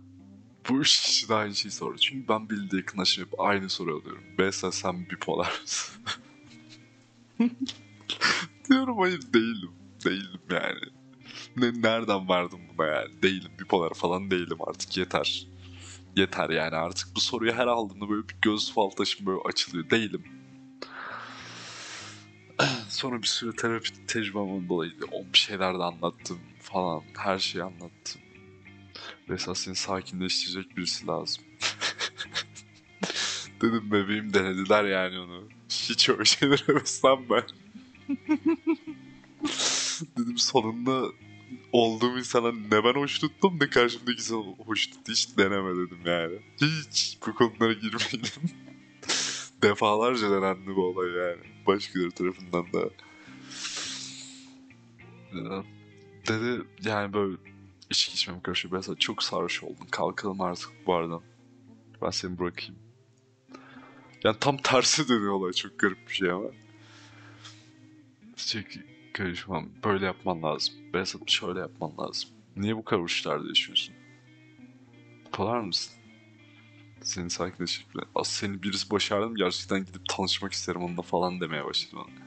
bu 0.69 0.81
üç 0.81 1.00
kişi 1.00 1.29
de 1.29 1.35
aynı 1.35 1.55
şeyi 1.55 1.73
sordu. 1.73 1.99
Çünkü 1.99 2.29
ben 2.29 2.50
biriyle 2.50 2.76
yakınlaşıp 2.76 3.29
aynı 3.38 3.69
soru 3.69 3.97
alıyorum. 3.97 4.25
Mesela 4.38 4.73
sen 4.73 5.11
bipolar 5.11 5.61
mısın? 5.62 6.02
Diyorum 8.71 8.99
hayır 8.99 9.21
değilim. 9.33 9.71
Değilim 10.05 10.41
yani. 10.51 10.81
Ne, 11.57 11.83
nereden 11.83 12.29
vardım 12.29 12.61
buna 12.79 12.87
yani? 12.87 13.23
Değilim 13.23 13.51
bipolar 13.61 13.95
falan 13.95 14.31
değilim 14.31 14.59
artık 14.67 14.97
yeter. 14.97 15.47
Yeter 16.17 16.51
yani 16.51 16.77
artık 16.77 17.09
bu 17.17 17.21
soruyu 17.21 17.53
her 17.53 17.67
aldığımda 17.67 18.09
böyle 18.09 18.29
bir 18.29 18.37
göz 18.43 18.73
fal 18.73 18.91
taşım 18.91 19.27
böyle 19.27 19.41
açılıyor. 19.45 19.91
Değilim. 19.91 20.25
Sonra 22.89 23.23
bir 23.23 23.27
süre 23.27 23.57
terapi 23.57 24.07
tecrübemden 24.07 24.69
dolayı 24.69 24.93
o 25.13 25.33
bir 25.33 25.39
şeyler 25.39 25.79
de 25.79 25.83
anlattım 25.83 26.39
falan. 26.61 27.03
Her 27.17 27.39
şeyi 27.39 27.65
anlattım. 27.65 28.23
Ve 29.29 29.39
seni 29.39 29.75
sakinleştirecek 29.75 30.77
birisi 30.77 31.07
lazım. 31.07 31.45
Dedim 33.63 33.93
bebeğim 33.93 34.35
denediler 34.35 34.85
yani 34.85 35.19
onu. 35.19 35.49
Hiç 35.73 36.09
öyle 36.09 36.25
şeyler 36.25 36.64
heveslen 36.67 37.19
ben. 37.31 37.43
Dedim 40.19 40.38
sonunda 40.38 41.09
olduğum 41.73 42.19
insana 42.19 42.52
ne 42.52 42.85
ben 42.85 42.95
hoş 42.95 43.19
tuttum 43.19 43.59
ne 43.61 43.71
karşımdaki 43.71 44.12
insan 44.12 44.43
hoş 44.67 44.87
tuttu. 44.87 45.12
Hiç 45.12 45.38
deneme 45.38 45.71
dedim 45.76 45.99
yani. 46.05 46.38
Hiç 46.61 47.19
bu 47.26 47.35
konulara 47.35 47.73
girmeyelim. 47.73 48.50
Defalarca 49.62 50.31
denendi 50.31 50.76
bu 50.76 50.85
olay 50.87 51.11
yani. 51.11 51.43
Başkaları 51.67 52.11
tarafından 52.11 52.73
da. 52.73 52.91
Dedi 56.29 56.62
yani 56.85 57.12
böyle 57.12 57.37
içki 57.91 58.14
içmem 58.14 58.41
karışıyor. 58.41 58.75
Mesela 58.75 58.97
çok 58.97 59.23
sarhoş 59.23 59.62
oldun. 59.62 59.87
Kalkalım 59.91 60.41
artık 60.41 60.71
bu 60.87 60.95
aradan. 60.95 61.23
Ben 62.02 62.11
seni 62.11 62.38
bırakayım. 62.38 62.82
Yani 64.25 64.37
tam 64.41 64.57
tersi 64.57 65.09
dönüyor 65.09 65.33
olay. 65.33 65.52
Çok 65.52 65.79
garip 65.79 66.09
bir 66.09 66.12
şey 66.12 66.31
ama. 66.31 66.49
Çek 68.37 68.67
karışmam. 69.12 69.69
Böyle 69.85 70.07
yapman 70.07 70.43
lazım. 70.43 70.75
Behzat 70.95 71.31
şöyle 71.31 71.61
yapman 71.61 71.99
lazım. 71.99 72.31
Niye 72.57 72.76
bu 72.76 72.85
kadar 72.85 73.00
uçlarda 73.02 73.49
yaşıyorsun? 73.49 73.95
Polar 75.33 75.61
mısın? 75.61 75.95
Seni 77.02 77.31
sakinleşip 77.31 77.87
az 78.14 78.29
seni 78.29 78.62
birisi 78.62 78.91
başardım 78.91 79.35
gerçekten 79.35 79.85
gidip 79.85 80.09
tanışmak 80.09 80.52
isterim 80.52 80.83
onunla 80.83 81.02
falan 81.02 81.41
demeye 81.41 81.64
başladı 81.64 81.97
bana. 81.97 82.23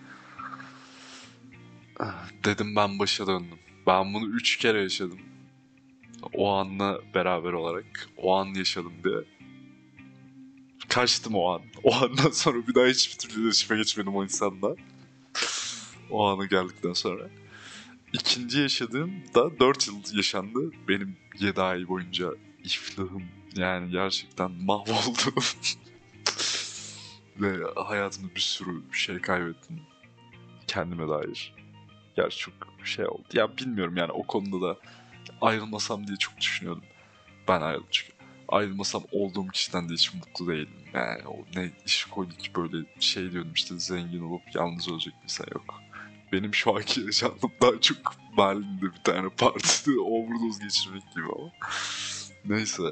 Dedim 2.44 2.76
ben 2.76 3.00
başa 3.00 3.28
döndüm. 3.28 3.60
Ben 3.88 4.14
bunu 4.14 4.28
üç 4.28 4.58
kere 4.58 4.82
yaşadım. 4.82 5.20
O 6.34 6.52
anla 6.52 7.00
beraber 7.14 7.54
olarak. 7.54 8.10
O 8.18 8.36
an 8.36 8.46
yaşadım 8.46 8.94
diye. 9.04 9.24
Kaçtım 10.96 11.36
o 11.36 11.54
an. 11.54 11.62
O 11.84 11.96
andan 11.96 12.30
sonra 12.30 12.68
bir 12.68 12.76
daha 12.76 12.86
hiçbir 12.86 13.18
türlü 13.18 13.44
iletişime 13.44 13.78
geçmedim 13.78 14.16
o 14.16 14.24
insanla. 14.24 14.76
o 16.10 16.26
ana 16.26 16.46
geldikten 16.46 16.94
sonra. 16.94 17.30
İkinci 18.14 18.60
yaşadığım 18.60 19.12
da 19.36 19.60
4 19.60 19.88
yıl 19.88 19.96
yaşandı. 20.14 20.72
Benim 20.88 21.18
7 21.40 21.62
ay 21.62 21.88
boyunca 21.88 22.30
iflahım 22.64 23.24
yani 23.56 23.92
gerçekten 23.92 24.52
mahvoldum. 24.52 25.36
Ve 27.42 27.64
hayatımda 27.76 28.36
bir 28.36 28.42
sürü 28.42 28.82
şey 28.92 29.22
kaybettim. 29.22 29.82
Kendime 30.68 31.10
dair. 31.10 31.54
Gerçi 32.16 32.38
çok 32.38 32.54
şey 32.84 33.08
oldu. 33.08 33.24
Ya 33.34 33.58
bilmiyorum 33.58 33.98
yani 33.98 34.12
o 34.12 34.24
konuda 34.24 34.68
da 34.68 34.80
ayrılmasam 35.42 36.08
diye 36.08 36.18
çok 36.18 36.38
düşünüyordum. 36.38 36.84
Ben 37.48 37.62
ayrıldım 37.62 37.88
çünkü. 37.92 38.15
Ayrılmasam 38.48 39.04
olduğum 39.12 39.48
kişiden 39.48 39.90
de 39.90 39.94
hiç 39.94 40.14
mutlu 40.14 40.48
değilim. 40.48 40.70
Yani 40.94 41.28
o 41.28 41.38
ne 41.56 41.72
işkolik 41.86 42.56
böyle 42.56 42.86
şey 43.00 43.32
diyordum 43.32 43.52
işte 43.56 43.80
zengin 43.80 44.22
olup 44.22 44.42
yalnız 44.56 44.90
olacak 44.90 45.14
insan 45.24 45.46
yok. 45.54 45.82
Benim 46.32 46.54
şu 46.54 46.76
anki 46.76 47.02
yaşantım 47.02 47.52
daha 47.62 47.82
çok 47.82 47.98
Berlin'de 48.38 48.82
bir 48.82 49.04
tane 49.04 49.30
partide 49.30 50.00
overdose 50.00 50.64
geçirmek 50.64 51.04
gibi 51.16 51.26
ama. 51.26 51.52
Neyse. 52.46 52.84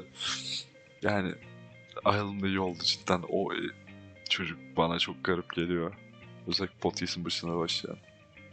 Yani 1.02 1.34
ayrılım 2.04 2.42
da 2.42 2.46
iyi 2.46 2.60
oldu 2.60 2.78
cidden. 2.82 3.22
O 3.28 3.54
e, 3.54 3.58
çocuk 4.30 4.58
bana 4.76 4.98
çok 4.98 5.24
garip 5.24 5.54
geliyor. 5.54 5.94
Özellikle 6.46 6.78
podcast'ın 6.78 7.24
başına 7.24 7.58
başlayan. 7.58 7.98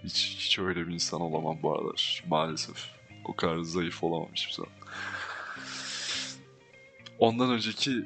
Hiç, 0.04 0.38
hiç 0.40 0.60
öyle 0.60 0.88
bir 0.88 0.94
insan 0.94 1.22
olamam 1.22 1.58
bu 1.64 1.76
aralar. 1.76 2.24
Maalesef. 2.28 2.90
O 3.26 3.36
kadar 3.36 3.60
zayıf 3.60 4.04
olamam 4.04 4.30
hiçbir 4.34 4.54
zaman. 4.54 4.72
Ondan 7.22 7.52
önceki 7.52 8.06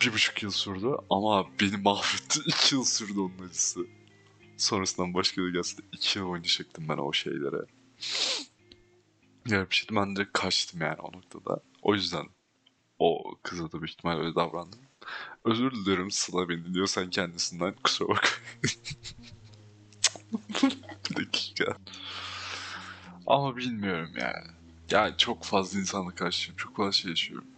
bir 0.00 0.12
buçuk 0.12 0.42
yıl 0.42 0.50
sürdü 0.50 0.94
ama 1.10 1.46
beni 1.60 1.76
mahvetti. 1.76 2.40
iki 2.46 2.74
yıl 2.74 2.84
sürdü 2.84 3.20
onun 3.20 3.48
acısı. 3.48 3.86
Sonrasından 4.56 5.14
başka 5.14 5.42
bir 5.42 5.52
gelse 5.52 5.78
de 5.78 5.82
iki 5.92 6.18
yıl 6.18 6.26
boyunca 6.26 6.48
çektim 6.48 6.88
ben 6.88 6.96
o 6.96 7.12
şeylere. 7.12 7.64
Ya 9.46 9.70
bir 9.70 9.74
şeydi 9.76 9.96
ben 9.96 10.16
direkt 10.16 10.32
kaçtım 10.32 10.80
yani 10.80 11.00
o 11.00 11.12
noktada. 11.12 11.62
O 11.82 11.94
yüzden 11.94 12.26
o 12.98 13.34
kıza 13.42 13.72
da 13.72 13.72
büyük 13.72 13.90
ihtimal 13.90 14.18
öyle 14.18 14.34
davrandım. 14.34 14.80
Özür 15.44 15.72
dilerim 15.72 16.10
Sıla 16.10 16.48
beni 16.48 16.64
dinliyorsan 16.64 17.10
kendisinden 17.10 17.74
kusura 17.84 18.08
bak. 18.08 18.42
bir 21.10 21.16
dakika. 21.16 21.76
Ama 23.26 23.56
bilmiyorum 23.56 24.10
yani. 24.20 24.46
Yani 24.90 25.14
çok 25.18 25.44
fazla 25.44 25.78
insanla 25.78 26.10
karşıyım. 26.10 26.56
Çok 26.56 26.76
fazla 26.76 26.92
şey 26.92 27.10
yaşıyorum. 27.10 27.48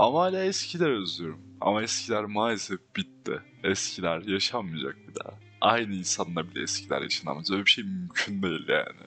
Ama 0.00 0.20
hala 0.20 0.44
eskiler 0.44 0.90
özlüyorum. 0.90 1.40
Ama 1.60 1.82
eskiler 1.82 2.24
maalesef 2.24 2.78
bitti. 2.96 3.42
Eskiler 3.64 4.22
yaşanmayacak 4.22 4.96
bir 5.08 5.14
daha. 5.14 5.38
Aynı 5.60 5.94
insanla 5.94 6.50
bile 6.50 6.62
eskiler 6.62 7.02
yaşanamaz. 7.02 7.50
Öyle 7.50 7.64
bir 7.64 7.70
şey 7.70 7.84
mümkün 7.84 8.42
değil 8.42 8.68
yani. 8.68 9.00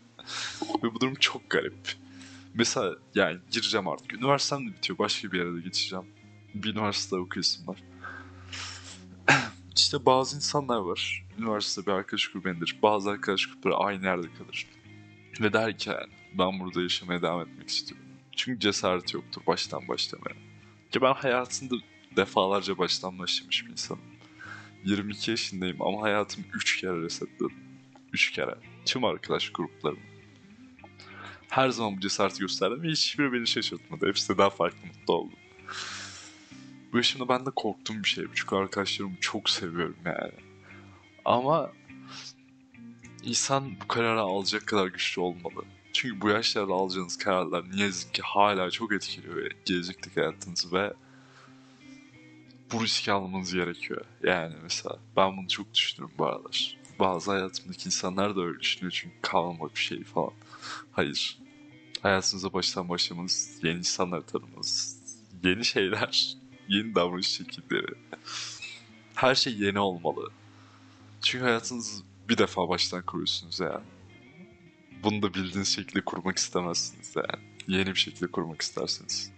Ve 0.83 0.93
bu 0.93 1.01
durum 1.01 1.15
çok 1.15 1.49
garip. 1.49 1.93
Mesela 2.53 2.95
yani 3.15 3.39
gireceğim 3.51 3.87
artık. 3.87 4.13
Üniversitem 4.13 4.67
de 4.67 4.73
bitiyor. 4.73 4.99
Başka 4.99 5.31
bir 5.31 5.39
yere 5.39 5.55
de 5.55 5.61
geçeceğim. 5.61 6.05
Bir 6.55 6.71
üniversitede 6.71 7.19
okuyasım 7.19 7.67
var. 7.67 7.83
işte 9.75 10.05
bazı 10.05 10.35
insanlar 10.35 10.77
var. 10.77 11.25
Üniversitede 11.39 11.85
bir 11.85 11.91
arkadaş 11.91 12.27
grubudur. 12.27 12.77
Bazı 12.83 13.09
arkadaş 13.09 13.47
grupları 13.47 13.75
aynı 13.75 14.05
yerde 14.05 14.27
kalır. 14.37 14.67
Ve 15.41 15.53
der 15.53 15.77
ki 15.77 15.89
yani, 15.89 16.13
ben 16.39 16.59
burada 16.59 16.81
yaşamaya 16.81 17.21
devam 17.21 17.41
etmek 17.41 17.69
istiyorum. 17.69 18.07
Çünkü 18.35 18.59
cesaret 18.59 19.13
yoktur 19.13 19.41
baştan 19.47 19.87
başlamaya. 19.87 20.52
Ki 20.93 21.01
ben 21.01 21.13
hayatımda 21.13 21.75
defalarca 22.15 22.77
baştan 22.77 23.19
başlamış 23.19 23.65
bir 23.65 23.71
insanım. 23.71 24.01
22 24.85 25.31
yaşındayım 25.31 25.81
ama 25.81 26.01
hayatımı 26.01 26.45
3 26.53 26.81
kere 26.81 27.01
resetledim. 27.01 27.55
3 28.13 28.31
kere. 28.31 28.55
Tüm 28.85 29.03
arkadaş 29.05 29.49
gruplarım. 29.49 29.99
Her 31.49 31.69
zaman 31.69 31.97
bu 31.97 31.99
cesareti 31.99 32.39
gösterdim 32.39 32.83
ve 32.83 32.87
hiçbiri 32.87 33.33
beni 33.33 33.47
şaşırtmadı. 33.47 34.07
Hepsi 34.07 34.33
de 34.33 34.37
daha 34.37 34.49
farklı 34.49 34.87
mutlu 34.87 35.13
oldum. 35.13 35.39
Bu 36.91 36.97
yaşımda 36.97 37.29
ben 37.29 37.45
de 37.45 37.49
korktuğum 37.55 38.03
bir 38.03 38.09
şey. 38.09 38.25
Çünkü 38.33 38.55
arkadaşlarımı 38.55 39.15
çok 39.21 39.49
seviyorum 39.49 39.97
yani. 40.05 40.33
Ama 41.25 41.71
insan 43.23 43.71
bu 43.81 43.87
kararı 43.87 44.21
alacak 44.21 44.67
kadar 44.67 44.87
güçlü 44.87 45.21
olmalı. 45.21 45.65
Çünkü 45.93 46.21
bu 46.21 46.29
yaşlarda 46.29 46.73
alacağınız 46.73 47.17
kararlar 47.17 47.63
ne 47.75 47.81
yazık 47.81 48.13
ki 48.13 48.21
hala 48.21 48.71
çok 48.71 48.93
etkiliyor 48.93 49.51
gelecekteki 49.65 50.19
hayatınızı 50.19 50.71
ve 50.71 50.93
bu 52.71 52.83
riski 52.83 53.11
almanız 53.11 53.53
gerekiyor. 53.53 54.05
Yani 54.23 54.55
mesela 54.63 54.97
ben 55.17 55.37
bunu 55.37 55.47
çok 55.47 55.73
düşünüyorum 55.73 56.15
bu 56.17 56.25
aralar. 56.25 56.77
Bazı 56.99 57.31
hayatımdaki 57.31 57.85
insanlar 57.85 58.35
da 58.35 58.41
öyle 58.41 58.59
düşünüyor 58.59 58.91
çünkü 58.91 59.15
kalma 59.21 59.69
bir 59.69 59.79
şey 59.79 60.03
falan. 60.03 60.33
Hayır. 60.91 61.37
Hayatınıza 62.01 62.53
baştan 62.53 62.89
başlamanız, 62.89 63.59
yeni 63.63 63.77
insanlar 63.77 64.21
tanımanız, 64.21 64.99
yeni 65.43 65.65
şeyler, 65.65 66.35
yeni 66.67 66.95
davranış 66.95 67.27
şekilleri. 67.27 67.93
Her 69.15 69.35
şey 69.35 69.53
yeni 69.57 69.79
olmalı. 69.79 70.31
Çünkü 71.21 71.45
hayatınızı 71.45 72.03
bir 72.29 72.37
defa 72.37 72.69
baştan 72.69 73.01
kuruyorsunuz 73.01 73.59
yani. 73.59 73.83
Bunu 75.03 75.21
da 75.21 75.33
bildiğiniz 75.33 75.75
şekilde 75.75 76.01
kurmak 76.01 76.37
istemezsiniz 76.37 77.15
yani. 77.15 77.43
Yeni 77.67 77.87
bir 77.87 77.99
şekilde 77.99 78.27
kurmak 78.27 78.61
istersiniz. 78.61 79.31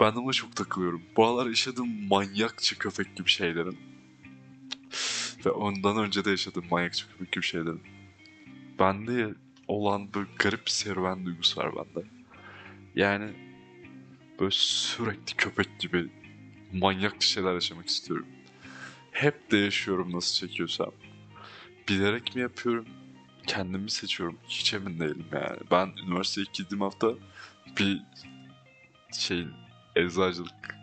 Ben 0.00 0.12
de 0.12 0.16
buna 0.16 0.32
çok 0.32 0.56
takılıyorum. 0.56 1.02
Bu 1.16 1.26
aralar 1.26 1.46
yaşadığım 1.46 2.08
manyakça 2.08 2.78
köpek 2.78 3.16
gibi 3.16 3.28
şeylerin 3.30 3.78
ve 5.46 5.50
ondan 5.50 5.96
önce 5.96 6.24
de 6.24 6.30
yaşadığım 6.30 6.64
manyakça 6.70 7.06
köpek 7.08 7.32
gibi 7.32 7.44
şeylerin 7.44 7.82
bende 8.78 9.34
olan 9.68 10.14
böyle 10.14 10.28
garip 10.38 10.66
bir 10.66 10.70
serüven 10.70 11.26
duygusu 11.26 11.60
var 11.60 11.72
bende. 11.76 12.06
Yani 12.94 13.32
böyle 14.40 14.54
sürekli 14.54 15.36
köpek 15.36 15.78
gibi 15.78 16.08
manyakça 16.72 17.28
şeyler 17.28 17.54
yaşamak 17.54 17.88
istiyorum. 17.88 18.26
Hep 19.10 19.50
de 19.50 19.56
yaşıyorum 19.56 20.12
nasıl 20.12 20.46
çekiyorsam. 20.46 20.92
Bilerek 21.88 22.34
mi 22.34 22.40
yapıyorum? 22.40 22.86
Kendimi 23.48 23.90
seçiyorum. 23.90 24.38
Hiç 24.48 24.74
emin 24.74 25.00
değilim 25.00 25.26
yani. 25.32 25.58
Ben 25.70 25.92
üniversiteye 26.06 26.46
gittiğim 26.52 26.80
hafta 26.80 27.12
bir 27.78 28.02
şeyin 29.12 29.52
eczacılık 29.96 30.76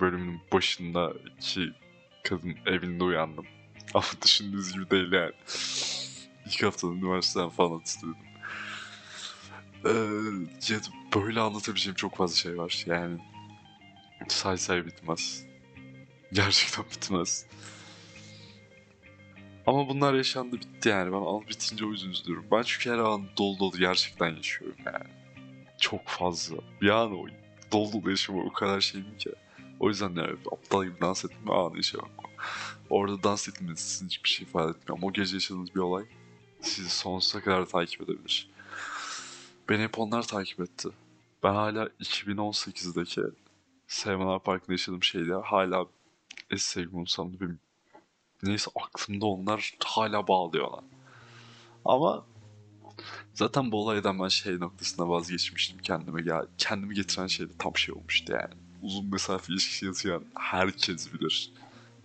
bölümünün 0.00 0.40
başındaki 0.52 1.72
kadın 2.22 2.56
evinde 2.66 3.04
uyandım. 3.04 3.46
Ama 3.94 4.04
düşündüğünüz 4.24 4.72
gibi 4.72 4.90
değil 4.90 5.12
yani. 5.12 5.32
İlk 6.46 6.62
haftada 6.62 6.92
üniversiteden 6.92 7.48
falan 7.48 7.78
atılıyordum. 7.78 8.26
Ee, 9.84 10.72
ya 10.72 10.80
böyle 11.14 11.40
anlatabileceğim 11.40 11.96
çok 11.96 12.16
fazla 12.16 12.36
şey 12.36 12.58
var. 12.58 12.84
Yani 12.86 13.18
say 14.28 14.56
say 14.56 14.86
bitmez. 14.86 15.44
Gerçekten 16.32 16.84
bitmez. 16.84 17.46
Ama 19.66 19.88
bunlar 19.88 20.14
yaşandı 20.14 20.56
bitti 20.56 20.88
yani. 20.88 21.12
Ben 21.12 21.16
al 21.16 21.40
bitince 21.48 21.84
o 21.86 21.90
yüzden 21.90 22.08
üzülüyorum. 22.08 22.46
Ben 22.52 22.62
çünkü 22.62 22.90
her 22.90 22.98
an 22.98 23.22
dolu 23.38 23.58
dolu 23.58 23.78
gerçekten 23.78 24.36
yaşıyorum 24.36 24.78
yani. 24.86 25.10
Çok 25.78 26.08
fazla. 26.08 26.56
Bir 26.80 26.88
an 26.88 27.12
o 27.12 27.26
dolu 27.72 27.92
dolu 27.92 28.10
yaşıyorum 28.10 28.46
o 28.48 28.52
kadar 28.52 28.80
şeyim 28.80 29.18
ki. 29.18 29.30
O 29.80 29.88
yüzden 29.88 30.16
de 30.16 30.20
aptal 30.52 30.84
gibi 30.84 31.00
dans 31.00 31.24
etme 31.24 31.52
anı 31.52 31.78
işe 31.78 31.98
bakma. 31.98 32.30
Orada 32.90 33.22
dans 33.22 33.48
etmeniz 33.48 33.78
sizin 33.80 34.06
hiçbir 34.06 34.28
şey 34.28 34.46
ifade 34.46 34.70
etmiyor. 34.70 34.98
Ama 34.98 35.06
o 35.06 35.12
gece 35.12 35.36
yaşadığınız 35.36 35.74
bir 35.74 35.80
olay 35.80 36.04
sizi 36.60 36.90
sonsuza 36.90 37.40
kadar 37.44 37.66
takip 37.66 38.00
edebilir. 38.00 38.50
Beni 39.68 39.82
hep 39.82 39.98
onlar 39.98 40.22
takip 40.22 40.60
etti. 40.60 40.88
Ben 41.42 41.54
hala 41.54 41.84
2018'deki 41.86 43.20
Seymour 43.86 44.40
Park'ta 44.40 44.72
yaşadığım 44.72 45.02
şeyde 45.02 45.34
hala 45.34 45.86
eski 46.50 46.70
sevgim 46.70 46.98
olsam 46.98 47.32
da 47.32 47.40
benim 47.40 47.60
neyse 48.42 48.70
aklımda 48.74 49.26
onlar 49.26 49.74
hala 49.84 50.28
bağlıyorlar. 50.28 50.84
Ama 51.84 52.24
zaten 53.34 53.72
bu 53.72 53.82
olaydan 53.82 54.18
ben 54.20 54.28
şey 54.28 54.60
noktasına 54.60 55.08
vazgeçmiştim 55.08 55.78
kendime. 55.78 56.22
Ya, 56.22 56.46
kendimi 56.58 56.94
getiren 56.94 57.26
şey 57.26 57.48
de 57.48 57.52
tam 57.58 57.76
şey 57.76 57.94
olmuştu 57.94 58.32
yani. 58.32 58.54
Uzun 58.82 59.06
mesafe 59.06 59.52
ilişkisi 59.52 59.86
yaşayan 59.86 60.24
herkes 60.34 61.12
bilir. 61.12 61.52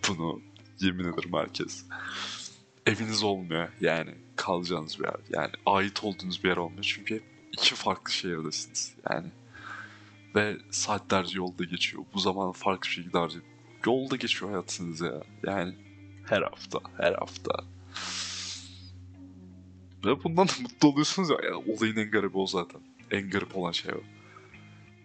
Bunu 0.07 0.41
yemin 0.79 1.13
ederim 1.13 1.33
herkes. 1.33 1.85
Eviniz 2.85 3.23
olmuyor 3.23 3.69
yani 3.81 4.15
kalacağınız 4.35 4.99
bir 4.99 5.03
yer. 5.03 5.15
Yani 5.29 5.51
ait 5.65 6.03
olduğunuz 6.03 6.43
bir 6.43 6.49
yer 6.49 6.57
olmuyor. 6.57 6.83
Çünkü 6.83 7.23
iki 7.51 7.75
farklı 7.75 8.11
şehirdesiniz 8.11 8.95
yani. 9.09 9.27
Ve 10.35 10.57
saatlerce 10.71 11.37
yolda 11.37 11.63
geçiyor. 11.63 12.03
Bu 12.13 12.19
zaman 12.19 12.51
farklı 12.51 12.89
bir 12.89 12.93
şekilde 12.93 13.17
harcayıp 13.17 13.45
yolda 13.85 14.15
geçiyor 14.15 14.51
hayatınız 14.51 15.01
ya. 15.01 15.23
Yani 15.45 15.75
her 16.25 16.41
hafta, 16.41 16.79
her 16.97 17.13
hafta. 17.13 17.63
Ve 20.05 20.23
bundan 20.23 20.47
da 20.47 20.51
mutlu 20.61 20.87
oluyorsunuz 20.89 21.29
ya. 21.29 21.37
Yani 21.43 21.55
olayın 21.55 21.95
en 21.95 22.11
garibi 22.11 22.37
o 22.37 22.47
zaten. 22.47 22.81
En 23.11 23.29
garip 23.29 23.57
olan 23.57 23.71
şey 23.71 23.93
o. 23.93 24.01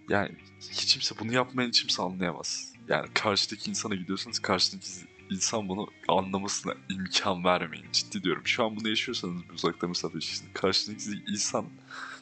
Yani 0.09 0.31
hiç 0.61 0.93
kimse 0.93 1.15
bunu 1.19 1.33
yapmayan 1.33 1.69
hiç 1.69 1.81
kimse 1.81 2.03
anlayamaz. 2.03 2.73
Yani 2.89 3.09
karşıdaki 3.15 3.71
insana 3.71 3.95
gidiyorsanız 3.95 4.39
karşıdaki 4.39 4.87
insan 5.31 5.69
bunu 5.69 5.87
anlamasına 6.09 6.75
imkan 6.91 7.45
vermeyin. 7.45 7.87
Ciddi 7.93 8.23
diyorum. 8.23 8.47
Şu 8.47 8.65
an 8.65 8.77
bunu 8.77 8.89
yaşıyorsanız 8.89 9.45
bir 9.49 9.55
uzakta 9.55 9.89
mesafe 9.89 10.15
ilişkisinde 10.15 10.53
karşınızdaki 10.53 11.23
insan 11.29 11.67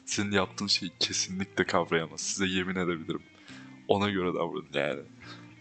senin 0.05 0.33
yaptığın 0.33 0.67
şeyi 0.67 0.93
kesinlikle 1.01 1.65
kavrayamaz. 1.65 2.21
Size 2.21 2.47
yemin 2.47 2.77
edebilirim. 2.77 3.23
Ona 3.89 4.11
göre 4.11 4.35
davranın 4.35 4.69
yani. 4.75 5.01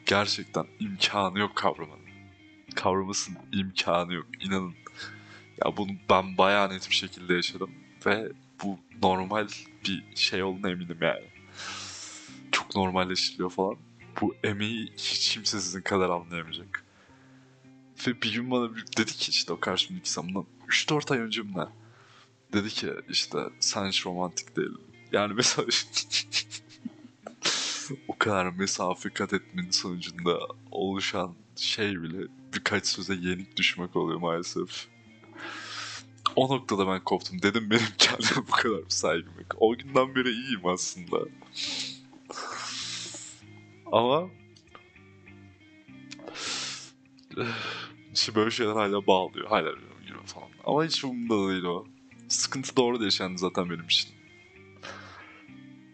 Gerçekten 0.05 0.65
imkanı 0.79 1.39
yok 1.39 1.55
kavramanın. 1.55 2.07
Kavramasının 2.77 3.37
imkanı 3.51 4.13
yok. 4.13 4.25
İnanın. 4.41 4.73
Ya 5.65 5.77
bunu 5.77 5.91
ben 6.09 6.37
bayağı 6.37 6.69
net 6.69 6.89
bir 6.89 6.95
şekilde 6.95 7.33
yaşadım. 7.33 7.71
Ve 8.05 8.31
bu 8.63 8.79
normal 9.03 9.47
bir 9.85 10.03
şey 10.15 10.43
olduğuna 10.43 10.69
eminim 10.69 10.97
yani. 11.01 11.25
Çok 12.51 12.75
normalleşiliyor 12.75 13.49
falan. 13.49 13.75
Bu 14.21 14.35
emeği 14.43 14.93
hiç 14.97 15.33
kimse 15.33 15.61
sizin 15.61 15.81
kadar 15.81 16.09
anlayamayacak. 16.09 16.83
Ve 18.07 18.21
bir 18.21 18.33
gün 18.33 18.51
bana 18.51 18.75
bir, 18.75 18.85
dedi 18.97 19.11
ki 19.11 19.31
işte 19.31 19.53
o 19.53 19.59
karşımdaki 19.59 20.09
insan 20.09 20.27
bundan 20.27 20.45
3-4 20.67 21.13
ay 21.13 21.19
önce 21.19 21.41
mi 21.41 21.53
ne? 21.55 21.65
Dedi 22.53 22.69
ki 22.69 22.89
işte 23.09 23.37
sen 23.59 23.87
hiç 23.87 24.05
romantik 24.05 24.55
değil. 24.55 24.77
Yani 25.11 25.33
mesela 25.33 25.67
o 28.07 28.17
kadar 28.17 28.45
mesafe 28.45 29.09
kat 29.09 29.33
etmenin 29.33 29.71
sonucunda 29.71 30.39
oluşan 30.71 31.35
şey 31.55 32.01
bile 32.01 32.27
birkaç 32.53 32.87
söze 32.87 33.15
yenik 33.15 33.57
düşmek 33.57 33.95
oluyor 33.95 34.19
maalesef. 34.19 34.87
O 36.35 36.49
noktada 36.55 36.87
ben 36.87 37.03
koptum. 37.03 37.41
Dedim 37.41 37.69
benim 37.71 37.87
kendime 37.97 38.47
bu 38.47 38.51
kadar 38.51 38.81
saygım 38.87 39.33
yok. 39.39 39.55
O 39.59 39.77
günden 39.77 40.15
beri 40.15 40.29
iyiyim 40.29 40.65
aslında. 40.65 41.17
Ama 43.91 44.29
işte 48.13 48.35
böyle 48.35 48.51
şeyler 48.51 48.73
hala 48.73 49.07
bağlıyor. 49.07 49.47
Hala 49.47 49.71
giriyor 50.01 50.25
falan. 50.25 50.47
Ama 50.65 50.85
hiç 50.85 51.03
umurumda 51.03 51.47
da 51.47 51.51
değil 51.51 51.63
o. 51.63 51.85
Sıkıntı 52.27 52.77
doğru 52.77 52.99
da 52.99 53.03
yaşandı 53.03 53.37
zaten 53.37 53.69
benim 53.69 53.85
için. 53.85 54.11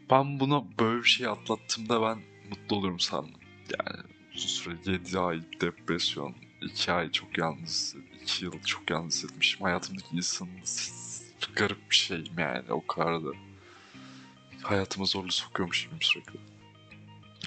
Ben 0.09 0.39
buna 0.39 0.63
böyle 0.79 1.03
bir 1.03 1.07
şey 1.07 1.27
atlattığımda 1.27 2.01
ben 2.01 2.19
mutlu 2.49 2.75
olurum 2.75 2.99
sandım. 2.99 3.41
Yani 3.79 4.03
uzun 4.35 4.47
süre 4.47 4.75
7 4.85 5.19
ay 5.19 5.41
depresyon, 5.61 6.35
2 6.65 6.91
ay 6.91 7.11
çok 7.11 7.37
yalnız, 7.37 7.95
2 8.21 8.45
yıl 8.45 8.63
çok 8.65 8.89
yalnız 8.89 9.15
hissetmişim. 9.15 9.61
Hayatımdaki 9.61 10.15
insanın 10.15 10.59
garip 11.55 11.89
bir 11.89 11.95
şeyim 11.95 12.39
yani 12.39 12.71
o 12.71 12.87
kadar 12.87 13.25
da. 13.25 13.29
Hayatıma 14.61 15.05
zorlu 15.05 15.31
sokuyormuş 15.31 15.89
gibi 15.89 16.05
sürekli. 16.05 16.39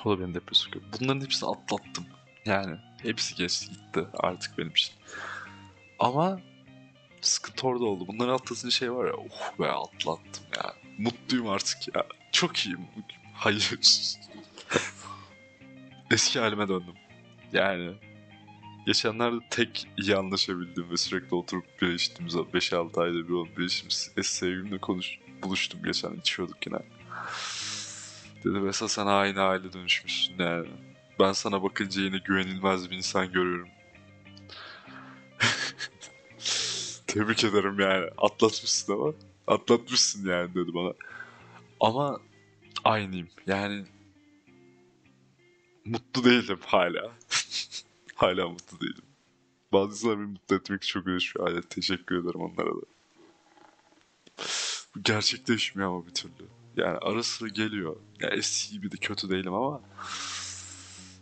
O 0.04 0.10
da 0.10 0.20
beni 0.20 0.34
depresyon 0.34 0.64
sokuyor. 0.64 0.84
Bunların 1.00 1.20
hepsini 1.20 1.50
atlattım. 1.50 2.06
Yani 2.44 2.76
hepsi 3.02 3.34
geçti 3.34 3.68
gitti 3.68 4.06
artık 4.14 4.58
benim 4.58 4.70
için. 4.70 4.94
Ama 5.98 6.40
sıkıntı 7.20 7.66
orada 7.66 7.84
oldu. 7.84 8.06
Bunları 8.08 8.32
atlatınca 8.32 8.70
şey 8.70 8.92
var 8.92 9.06
ya, 9.06 9.14
oh 9.14 9.58
be 9.60 9.70
atlattım 9.70 10.44
ya. 10.56 10.74
Mutluyum 10.98 11.48
artık 11.48 11.96
ya. 11.96 12.06
Çok 12.32 12.58
iyiyim. 12.58 12.86
Hayır. 13.34 13.70
Eski 16.10 16.40
halime 16.40 16.68
döndüm. 16.68 16.94
Yani 17.52 17.94
geçenlerde 18.86 19.36
tek 19.50 19.86
iyi 19.96 20.16
anlaşabildiğim 20.16 20.90
ve 20.90 20.96
sürekli 20.96 21.34
oturup 21.34 21.64
bir 21.82 21.88
içtiğimiz 21.88 22.34
5-6 22.34 23.02
ayda 23.02 23.28
bir 23.28 23.32
olup 23.32 23.58
bir 23.58 23.64
içtiğimiz 23.64 24.12
eski 24.16 24.80
konuş, 24.80 25.18
buluştum 25.42 25.80
geçen 25.84 26.12
içiyorduk 26.12 26.66
yine. 26.66 26.78
Dedi 28.44 28.60
mesela 28.60 28.88
sen 28.88 29.06
aynı 29.06 29.42
aile 29.42 29.72
dönüşmüşsün 29.72 30.34
yani. 30.38 30.68
Ben 31.20 31.32
sana 31.32 31.62
bakınca 31.62 32.02
yine 32.02 32.18
güvenilmez 32.18 32.90
bir 32.90 32.96
insan 32.96 33.32
görüyorum. 33.32 33.68
Tebrik 37.06 37.44
ederim 37.44 37.80
yani. 37.80 38.10
Atlatmışsın 38.18 38.92
ama. 38.92 39.12
Atlatmışsın 39.46 40.28
yani 40.28 40.54
dedi 40.54 40.74
bana. 40.74 40.92
Ama 41.80 42.20
aynıyım. 42.84 43.28
Yani 43.46 43.84
mutlu 45.84 46.24
değilim 46.24 46.58
hala. 46.66 47.12
Hala 48.16 48.48
mutlu 48.48 48.80
değilim. 48.80 49.04
Bazı 49.72 49.92
insanlar 49.92 50.18
beni 50.18 50.26
mutlu 50.26 50.56
etmek 50.56 50.82
çok 50.82 51.06
uğraşıyor. 51.06 51.48
Hala 51.48 51.60
teşekkür 51.60 52.24
ederim 52.24 52.40
onlara 52.40 52.70
da. 52.70 52.86
Bu 54.94 55.02
gerçekleşmiyor 55.02 55.90
ama 55.90 56.06
bir 56.06 56.14
türlü. 56.14 56.46
Yani 56.76 56.98
ara 56.98 57.22
sıra 57.22 57.48
geliyor. 57.48 57.96
Ya 58.20 58.28
eski 58.28 58.72
gibi 58.72 58.92
de 58.92 58.96
kötü 58.96 59.30
değilim 59.30 59.54
ama 59.54 59.82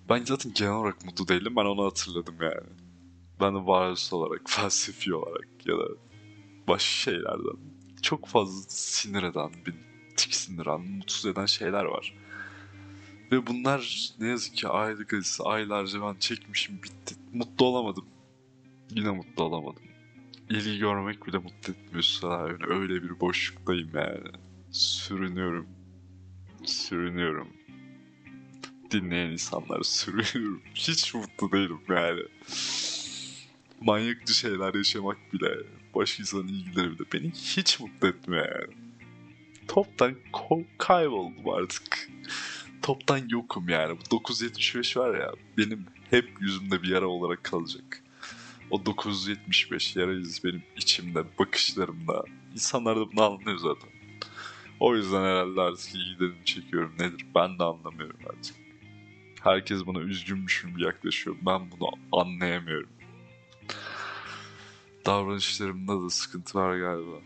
ben 0.09 0.25
zaten 0.25 0.53
genel 0.55 0.73
olarak 0.73 1.05
mutlu 1.05 1.29
değilim. 1.29 1.57
Ben 1.57 1.65
onu 1.65 1.85
hatırladım 1.85 2.37
yani. 2.41 2.69
Ben 3.41 3.55
de 3.55 3.67
varoluş 3.67 4.13
olarak, 4.13 4.41
felsefi 4.47 5.15
olarak 5.15 5.49
ya 5.67 5.79
da 5.79 5.89
başka 6.69 7.11
şeylerden 7.11 7.57
çok 8.03 8.27
fazla 8.27 8.63
sinir 8.69 9.23
eden, 9.23 9.51
bir 9.67 9.75
tiksindiren, 10.17 10.81
mutsuz 10.81 11.27
eden 11.27 11.47
şeyler 11.47 11.85
var. 11.85 12.15
Ve 13.35 13.47
bunlar 13.47 14.13
ne 14.21 14.29
yazık 14.29 14.57
ki 14.57 14.69
aylık 14.69 15.15
acısı 15.15 15.45
aylarca 15.45 16.03
ben 16.03 16.15
çekmişim 16.15 16.83
bitti. 16.83 17.15
Mutlu 17.33 17.67
olamadım. 17.67 18.05
Yine 18.91 19.11
mutlu 19.11 19.45
olamadım. 19.45 19.83
İlgi 20.51 20.79
görmek 20.79 21.27
bile 21.27 21.39
mutlu 21.39 21.73
etmiyorsa 21.73 22.29
yani 22.29 22.81
öyle 22.81 23.03
bir 23.03 23.21
boşluktayım 23.21 23.91
yani. 23.95 24.29
Sürünüyorum. 24.71 25.67
Sürünüyorum. 26.65 27.49
Dinleyen 28.91 29.31
insanları 29.31 29.85
sürünüyorum. 29.85 30.63
Hiç 30.75 31.15
mutlu 31.15 31.53
değilim 31.53 31.81
yani. 31.89 32.23
Manyakça 33.81 34.35
şeyler 34.35 34.75
yaşamak 34.75 35.33
bile, 35.33 35.57
başka 35.95 36.23
insanın 36.23 36.49
ilgileri 36.49 36.91
bile 36.91 37.05
beni 37.13 37.31
hiç 37.31 37.81
mutlu 37.81 38.09
etmiyor 38.09 38.61
yani. 38.61 38.75
Toptan 39.69 40.15
kayboldum 40.79 41.49
artık. 41.49 42.09
Toptan 42.85 43.29
yokum 43.29 43.69
yani. 43.69 43.99
Bu 43.99 44.11
975 44.11 44.97
var 44.97 45.19
ya 45.19 45.33
benim 45.59 45.87
hep 46.11 46.31
yüzümde 46.41 46.83
bir 46.83 46.89
yara 46.89 47.07
olarak 47.07 47.45
kalacak. 47.45 48.03
O 48.71 48.87
975 48.87 49.97
yara 49.97 50.13
izi 50.13 50.45
benim 50.45 50.63
içimde, 50.77 51.39
bakışlarımda. 51.39 52.25
İnsanlar 52.53 52.97
da 52.97 53.13
bunu 53.13 53.23
anlıyor 53.23 53.59
zaten. 53.59 53.91
O 54.81 54.97
yüzden 54.97 55.21
herhalde 55.21 55.61
artık 55.61 55.95
ilgilerimi 55.95 56.45
çekiyorum. 56.45 56.95
Nedir? 56.99 57.27
Ben 57.35 57.59
de 57.59 57.65
anlamıyorum 57.65 58.21
artık. 58.29 58.57
Herkes 59.43 59.87
buna 59.87 60.01
üzgünmüşüm 60.01 60.79
yaklaşıyor. 60.79 61.37
Ben 61.43 61.71
bunu 61.71 61.91
anlayamıyorum. 62.13 62.91
Davranışlarımda 65.07 66.05
da 66.05 66.11
sıkıntı 66.11 66.59
var 66.59 66.79
galiba. 66.79 67.17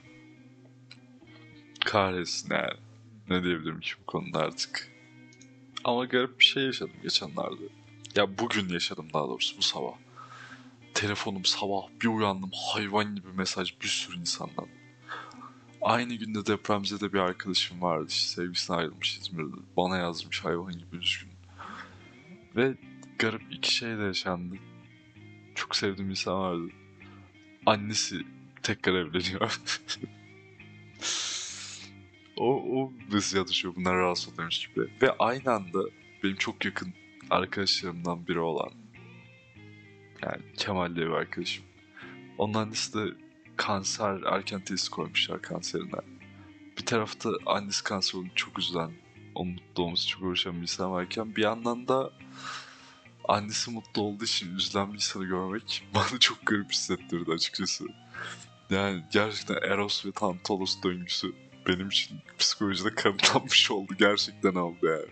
Kahretsin 1.84 2.54
yani. 2.54 2.78
Ne 3.30 3.44
diyebilirim 3.44 3.80
ki 3.80 3.92
bu 4.02 4.06
konuda 4.06 4.38
artık. 4.38 4.97
Ama 5.88 6.04
garip 6.04 6.40
bir 6.40 6.44
şey 6.44 6.64
yaşadım 6.64 6.96
geçenlerde. 7.02 7.62
Ya 8.14 8.38
bugün 8.38 8.68
yaşadım 8.68 9.08
daha 9.14 9.28
doğrusu 9.28 9.58
bu 9.58 9.62
sabah. 9.62 9.92
Telefonum 10.94 11.44
sabah 11.44 11.82
bir 12.02 12.08
uyandım 12.08 12.50
hayvan 12.72 13.14
gibi 13.14 13.28
mesaj 13.28 13.80
bir 13.82 13.88
sürü 13.88 14.16
insandan. 14.16 14.66
Aynı 15.82 16.14
günde 16.14 16.46
depremzede 16.46 17.12
bir 17.12 17.18
arkadaşım 17.18 17.82
vardı 17.82 18.06
işte 18.08 18.28
sevgisine 18.28 18.76
ayrılmış 18.76 19.18
İzmir'de. 19.18 19.56
Bana 19.76 19.96
yazmış 19.96 20.44
hayvan 20.44 20.72
gibi 20.72 20.96
üzgün. 20.96 21.28
Ve 22.56 22.74
garip 23.18 23.42
iki 23.50 23.74
şey 23.74 23.98
de 23.98 24.02
yaşandı. 24.02 24.56
Çok 25.54 25.76
sevdiğim 25.76 26.10
insan 26.10 26.40
vardı. 26.40 26.72
Annesi 27.66 28.26
tekrar 28.62 28.94
evleniyor. 28.94 29.60
o, 32.38 32.80
o 32.80 32.92
mesaj 33.12 33.40
atışıyor 33.40 33.74
bunlar 33.76 33.96
rahatsız 33.96 34.34
oluyormuş 34.34 34.68
gibi. 34.68 34.88
Ve 35.02 35.12
aynı 35.18 35.52
anda 35.52 35.78
benim 36.24 36.36
çok 36.36 36.64
yakın 36.64 36.94
arkadaşlarımdan 37.30 38.28
biri 38.28 38.40
olan 38.40 38.70
yani 40.22 40.42
Kemal 40.56 40.96
diye 40.96 41.06
bir 41.06 41.12
arkadaşım. 41.12 41.64
Onun 42.38 42.54
annesi 42.54 42.94
de 42.94 43.14
kanser 43.56 44.22
erken 44.22 44.60
teşhis 44.60 44.88
koymuşlar 44.88 45.42
kanserinden. 45.42 46.04
Bir 46.78 46.86
tarafta 46.86 47.30
annesi 47.46 47.84
kanser 47.84 48.18
olup 48.18 48.36
çok 48.36 48.58
üzülen, 48.58 48.92
onun 49.34 49.52
mutlu 49.52 49.82
olması 49.82 50.08
çok 50.08 50.22
uğraşan 50.22 50.56
bir 50.56 50.62
insan 50.62 50.92
varken 50.92 51.36
bir 51.36 51.42
yandan 51.42 51.88
da 51.88 52.12
annesi 53.28 53.70
mutlu 53.70 54.02
olduğu 54.02 54.24
için 54.24 54.56
üzülen 54.56 54.88
bir 54.88 54.94
insanı 54.94 55.24
görmek 55.24 55.86
bana 55.94 56.18
çok 56.20 56.46
garip 56.46 56.72
hissettirdi 56.72 57.32
açıkçası. 57.32 57.84
Yani 58.70 59.04
gerçekten 59.12 59.56
Eros 59.56 60.06
ve 60.06 60.12
Tantalos 60.12 60.82
döngüsü 60.82 61.47
benim 61.68 61.88
için 61.88 62.18
psikolojide 62.38 62.94
kanıtlanmış 62.94 63.70
oldu. 63.70 63.92
Gerçekten 63.98 64.54
oldu 64.54 64.86
yani. 64.86 65.06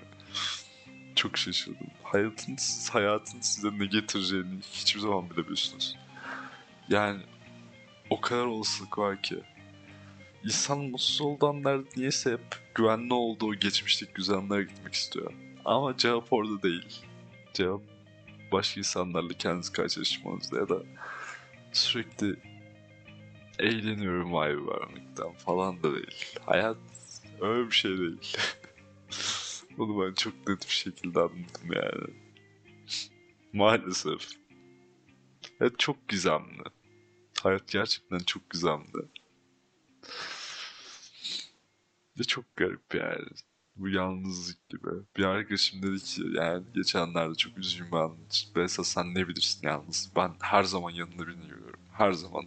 Çok 1.15 1.39
şaşırdım. 1.39 1.87
Hayatın, 2.03 2.57
hayatın 2.91 3.41
size 3.41 3.79
ne 3.79 3.87
getireceğini 3.87 4.61
hiçbir 4.73 5.01
zaman 5.01 5.31
bilemiyorsunuz. 5.31 5.97
Yani 6.89 7.23
o 8.11 8.21
kadar 8.21 8.45
olasılık 8.45 8.99
var 8.99 9.23
ki. 9.23 9.43
İnsan 10.45 10.79
mutsuz 10.79 11.21
olduğu 11.21 11.49
anlarda 11.49 11.89
niyeyse 11.97 12.33
hep 12.33 12.61
güvenli 12.75 13.15
olduğu 13.15 13.55
geçmişteki 13.55 14.13
güzel 14.13 14.37
anlara 14.37 14.63
gitmek 14.63 14.95
istiyor. 14.95 15.33
Ama 15.65 15.97
cevap 15.97 16.33
orada 16.33 16.63
değil. 16.63 17.01
Cevap 17.55 17.81
başka 18.53 18.81
insanlarla 18.81 19.33
kendinizi 19.39 19.73
karşılaşmanızda 19.73 20.59
ya 20.59 20.69
da 20.69 20.83
sürekli 21.73 22.37
eğleniyorum 23.59 24.31
vibe 24.31 24.73
vermekten 24.73 25.33
falan 25.33 25.83
da 25.83 25.95
değil. 25.95 26.39
Hayat 26.47 26.77
öyle 27.41 27.67
bir 27.67 27.75
şey 27.75 27.99
değil. 27.99 28.37
Bunu 29.79 30.07
ben 30.07 30.15
çok 30.15 30.49
net 30.49 30.67
bir 30.67 30.73
şekilde 30.73 31.21
anladım 31.21 31.73
yani. 31.73 32.15
Maalesef. 33.53 34.29
Evet 35.61 35.79
çok 35.79 36.09
gizemli. 36.09 36.63
Hayat 37.43 37.69
gerçekten 37.69 38.19
çok 38.19 38.51
gizemli. 38.51 39.09
Ve 42.19 42.25
çok 42.25 42.57
garip 42.57 42.95
yani. 42.95 43.27
Bu 43.77 43.89
yalnızlık 43.89 44.69
gibi. 44.69 44.89
Bir 45.17 45.25
arkadaşım 45.25 45.83
dedi 45.83 46.05
ki 46.05 46.23
yani 46.35 46.65
geçenlerde 46.75 47.35
çok 47.35 47.57
bir 47.57 47.93
an. 47.93 48.17
Besa 48.57 48.85
sen 48.85 49.15
ne 49.15 49.29
bilirsin 49.29 49.67
yalnız. 49.67 50.13
Ben 50.17 50.33
her 50.41 50.63
zaman 50.63 50.91
yanında 50.91 51.27
birini. 51.27 51.53
Her 51.93 52.13
zaman 52.13 52.45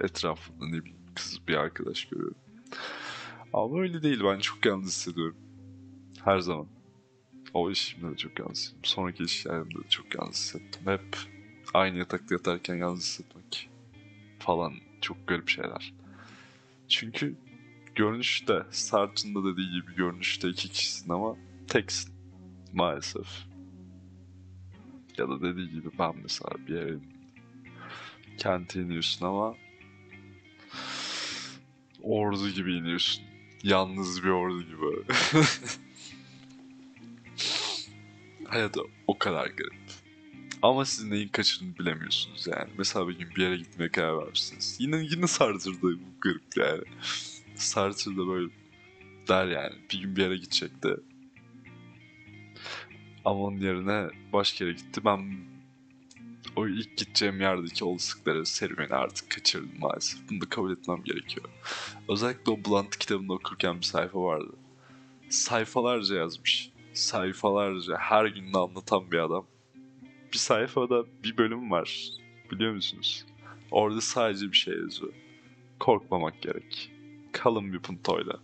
etrafında 0.00 0.66
ne 0.66 0.84
bileyim 0.84 1.06
kız 1.14 1.40
bir 1.48 1.54
arkadaş 1.54 2.04
görüyorum. 2.04 2.36
Ama 3.52 3.80
öyle 3.80 4.02
değil. 4.02 4.20
Ben 4.24 4.38
çok 4.38 4.66
yalnız 4.66 4.86
hissediyorum. 4.86 5.36
Her 6.24 6.38
zaman. 6.38 6.66
O 7.54 7.70
işimde 7.70 8.12
de 8.12 8.16
çok 8.16 8.38
yalnız 8.38 8.58
hissettim. 8.58 8.80
Sonraki 8.84 9.24
işlerimde 9.24 9.84
de 9.84 9.88
çok 9.88 10.14
yalnız 10.14 10.36
hissettim. 10.36 10.82
Hep 10.86 11.16
aynı 11.74 11.98
yatakta 11.98 12.34
yatarken 12.34 12.74
yalnız 12.74 13.00
hissetmek 13.00 13.70
falan 14.38 14.74
çok 15.00 15.28
garip 15.28 15.48
şeyler. 15.48 15.94
Çünkü 16.88 17.36
görünüşte, 17.94 18.62
Sartre'ın 18.70 19.34
da 19.34 19.52
dediği 19.52 19.70
gibi 19.70 19.94
görünüşte 19.94 20.48
iki 20.48 20.68
kişisin 20.68 21.12
ama 21.12 21.36
teksin 21.68 22.14
maalesef. 22.72 23.28
Ya 25.18 25.28
da 25.28 25.42
dediği 25.42 25.70
gibi 25.70 25.88
ben 25.98 26.14
mesela 26.22 26.50
bir 26.68 26.74
yere 26.74 26.98
kente 28.38 28.82
iniyorsun 28.82 29.26
ama 29.26 29.54
ordu 32.06 32.48
gibi 32.48 32.74
iniyorsun. 32.74 33.24
Yalnız 33.62 34.24
bir 34.24 34.28
ordu 34.28 34.62
gibi. 34.62 35.12
Hayat 38.44 38.76
o 39.06 39.18
kadar 39.18 39.46
garip. 39.46 39.74
Ama 40.62 40.84
siz 40.84 41.04
neyin 41.04 41.28
kaçırdığını 41.28 41.78
bilemiyorsunuz 41.78 42.46
yani. 42.46 42.70
Mesela 42.78 43.08
bir 43.08 43.18
gün 43.18 43.30
bir 43.36 43.42
yere 43.42 43.56
gitmeye 43.56 43.90
karar 43.90 44.18
vermişsiniz. 44.18 44.76
Yine 44.78 44.96
yine 44.96 45.26
Sartre'da 45.26 45.82
bu 45.82 45.98
garip 46.20 46.56
yani. 46.56 46.82
Sartre'da 47.54 48.26
böyle 48.28 48.52
der 49.28 49.46
yani. 49.46 49.74
Bir 49.92 50.00
gün 50.00 50.16
bir 50.16 50.22
yere 50.22 50.36
gidecekti. 50.36 50.96
Ama 53.24 53.40
onun 53.40 53.58
yerine 53.58 54.08
başka 54.32 54.64
yere 54.64 54.74
gitti. 54.74 55.04
Ben 55.04 55.46
o 56.56 56.66
ilk 56.66 56.96
gideceğim 56.96 57.40
yerdeki 57.40 57.84
olasılıkları 57.84 58.46
serüveni 58.46 58.94
artık 58.94 59.30
kaçırdım 59.30 59.78
maalesef. 59.78 60.30
Bunu 60.30 60.40
da 60.40 60.48
kabul 60.48 60.72
etmem 60.72 61.04
gerekiyor. 61.04 61.46
Özellikle 62.08 62.52
o 62.52 62.56
Blunt 62.56 62.96
kitabını 62.96 63.32
okurken 63.32 63.76
bir 63.76 63.82
sayfa 63.82 64.22
vardı. 64.22 64.52
Sayfalarca 65.28 66.16
yazmış. 66.16 66.70
Sayfalarca 66.92 67.96
her 67.96 68.26
gün 68.26 68.52
anlatan 68.52 69.10
bir 69.10 69.18
adam. 69.18 69.46
Bir 70.32 70.38
sayfada 70.38 71.04
bir 71.24 71.36
bölüm 71.36 71.70
var. 71.70 72.10
Biliyor 72.50 72.72
musunuz? 72.72 73.26
Orada 73.70 74.00
sadece 74.00 74.52
bir 74.52 74.56
şey 74.56 74.74
yazıyor. 74.78 75.12
Korkmamak 75.80 76.42
gerek. 76.42 76.92
Kalın 77.32 77.72
bir 77.72 77.78
puntoyla. 77.78 78.40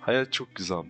Hayat 0.00 0.32
çok 0.32 0.54
güzel. 0.54 0.84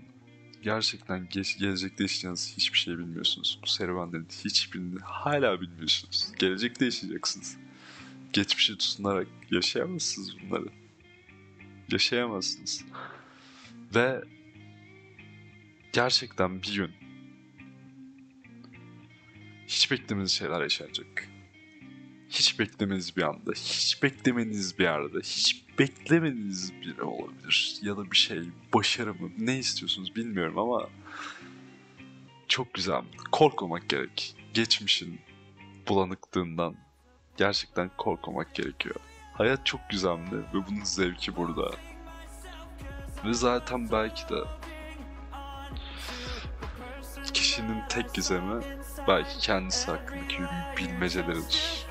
Gerçekten 0.64 1.28
geç, 1.28 1.58
gelecekte 1.58 2.04
yaşayacağınız 2.04 2.54
hiçbir 2.56 2.78
şey 2.78 2.98
bilmiyorsunuz. 2.98 3.58
Bu 3.62 3.66
serüvenlerin 3.66 4.28
hiçbirini 4.44 4.98
hala 5.00 5.60
bilmiyorsunuz. 5.60 6.32
Gelecekte 6.38 6.84
yaşayacaksınız. 6.84 7.56
Geçmişe 8.32 8.78
tutunarak 8.78 9.26
yaşayamazsınız 9.50 10.36
bunları. 10.40 10.66
Yaşayamazsınız. 11.92 12.84
Ve 13.94 14.22
gerçekten 15.92 16.62
bir 16.62 16.74
gün 16.74 16.90
hiç 19.66 19.90
beklemediğiniz 19.90 20.32
şeyler 20.32 20.62
yaşanacak. 20.62 21.28
Hiç 22.34 22.58
beklemediğiniz 22.58 23.16
bir 23.16 23.22
anda, 23.22 23.52
hiç 23.52 24.02
beklemediğiniz 24.02 24.78
bir 24.78 24.84
yerde, 24.84 25.18
hiç 25.18 25.64
beklemediğiniz 25.78 26.72
biri 26.72 27.02
olabilir. 27.02 27.76
Ya 27.82 27.96
da 27.96 28.10
bir 28.10 28.16
şey, 28.16 28.42
başarı 28.74 29.14
mı, 29.14 29.30
ne 29.38 29.58
istiyorsunuz 29.58 30.16
bilmiyorum 30.16 30.58
ama 30.58 30.88
çok 32.48 32.74
güzel. 32.74 33.02
Korkmamak 33.32 33.88
gerek. 33.88 34.36
Geçmişin 34.54 35.20
bulanıklığından 35.88 36.76
gerçekten 37.36 37.90
korkmamak 37.96 38.54
gerekiyor. 38.54 38.96
Hayat 39.32 39.66
çok 39.66 39.80
güzeldi 39.90 40.36
ve 40.54 40.66
bunun 40.68 40.84
zevki 40.84 41.36
burada. 41.36 41.70
Ve 43.24 43.34
zaten 43.34 43.92
belki 43.92 44.28
de 44.28 44.38
kişinin 47.34 47.88
tek 47.88 48.14
gizemi 48.14 48.62
belki 49.08 49.38
kendisi 49.38 49.90
hakkındaki 49.90 50.38
bilmeceleridir. 50.78 51.83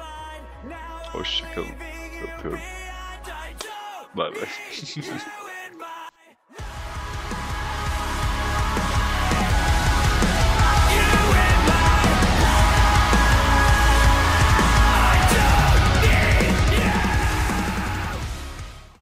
Hoşçakalın. 1.14 1.68
Öpüyorum. 2.24 2.60
Bay 4.16 4.32
bay. 4.36 4.42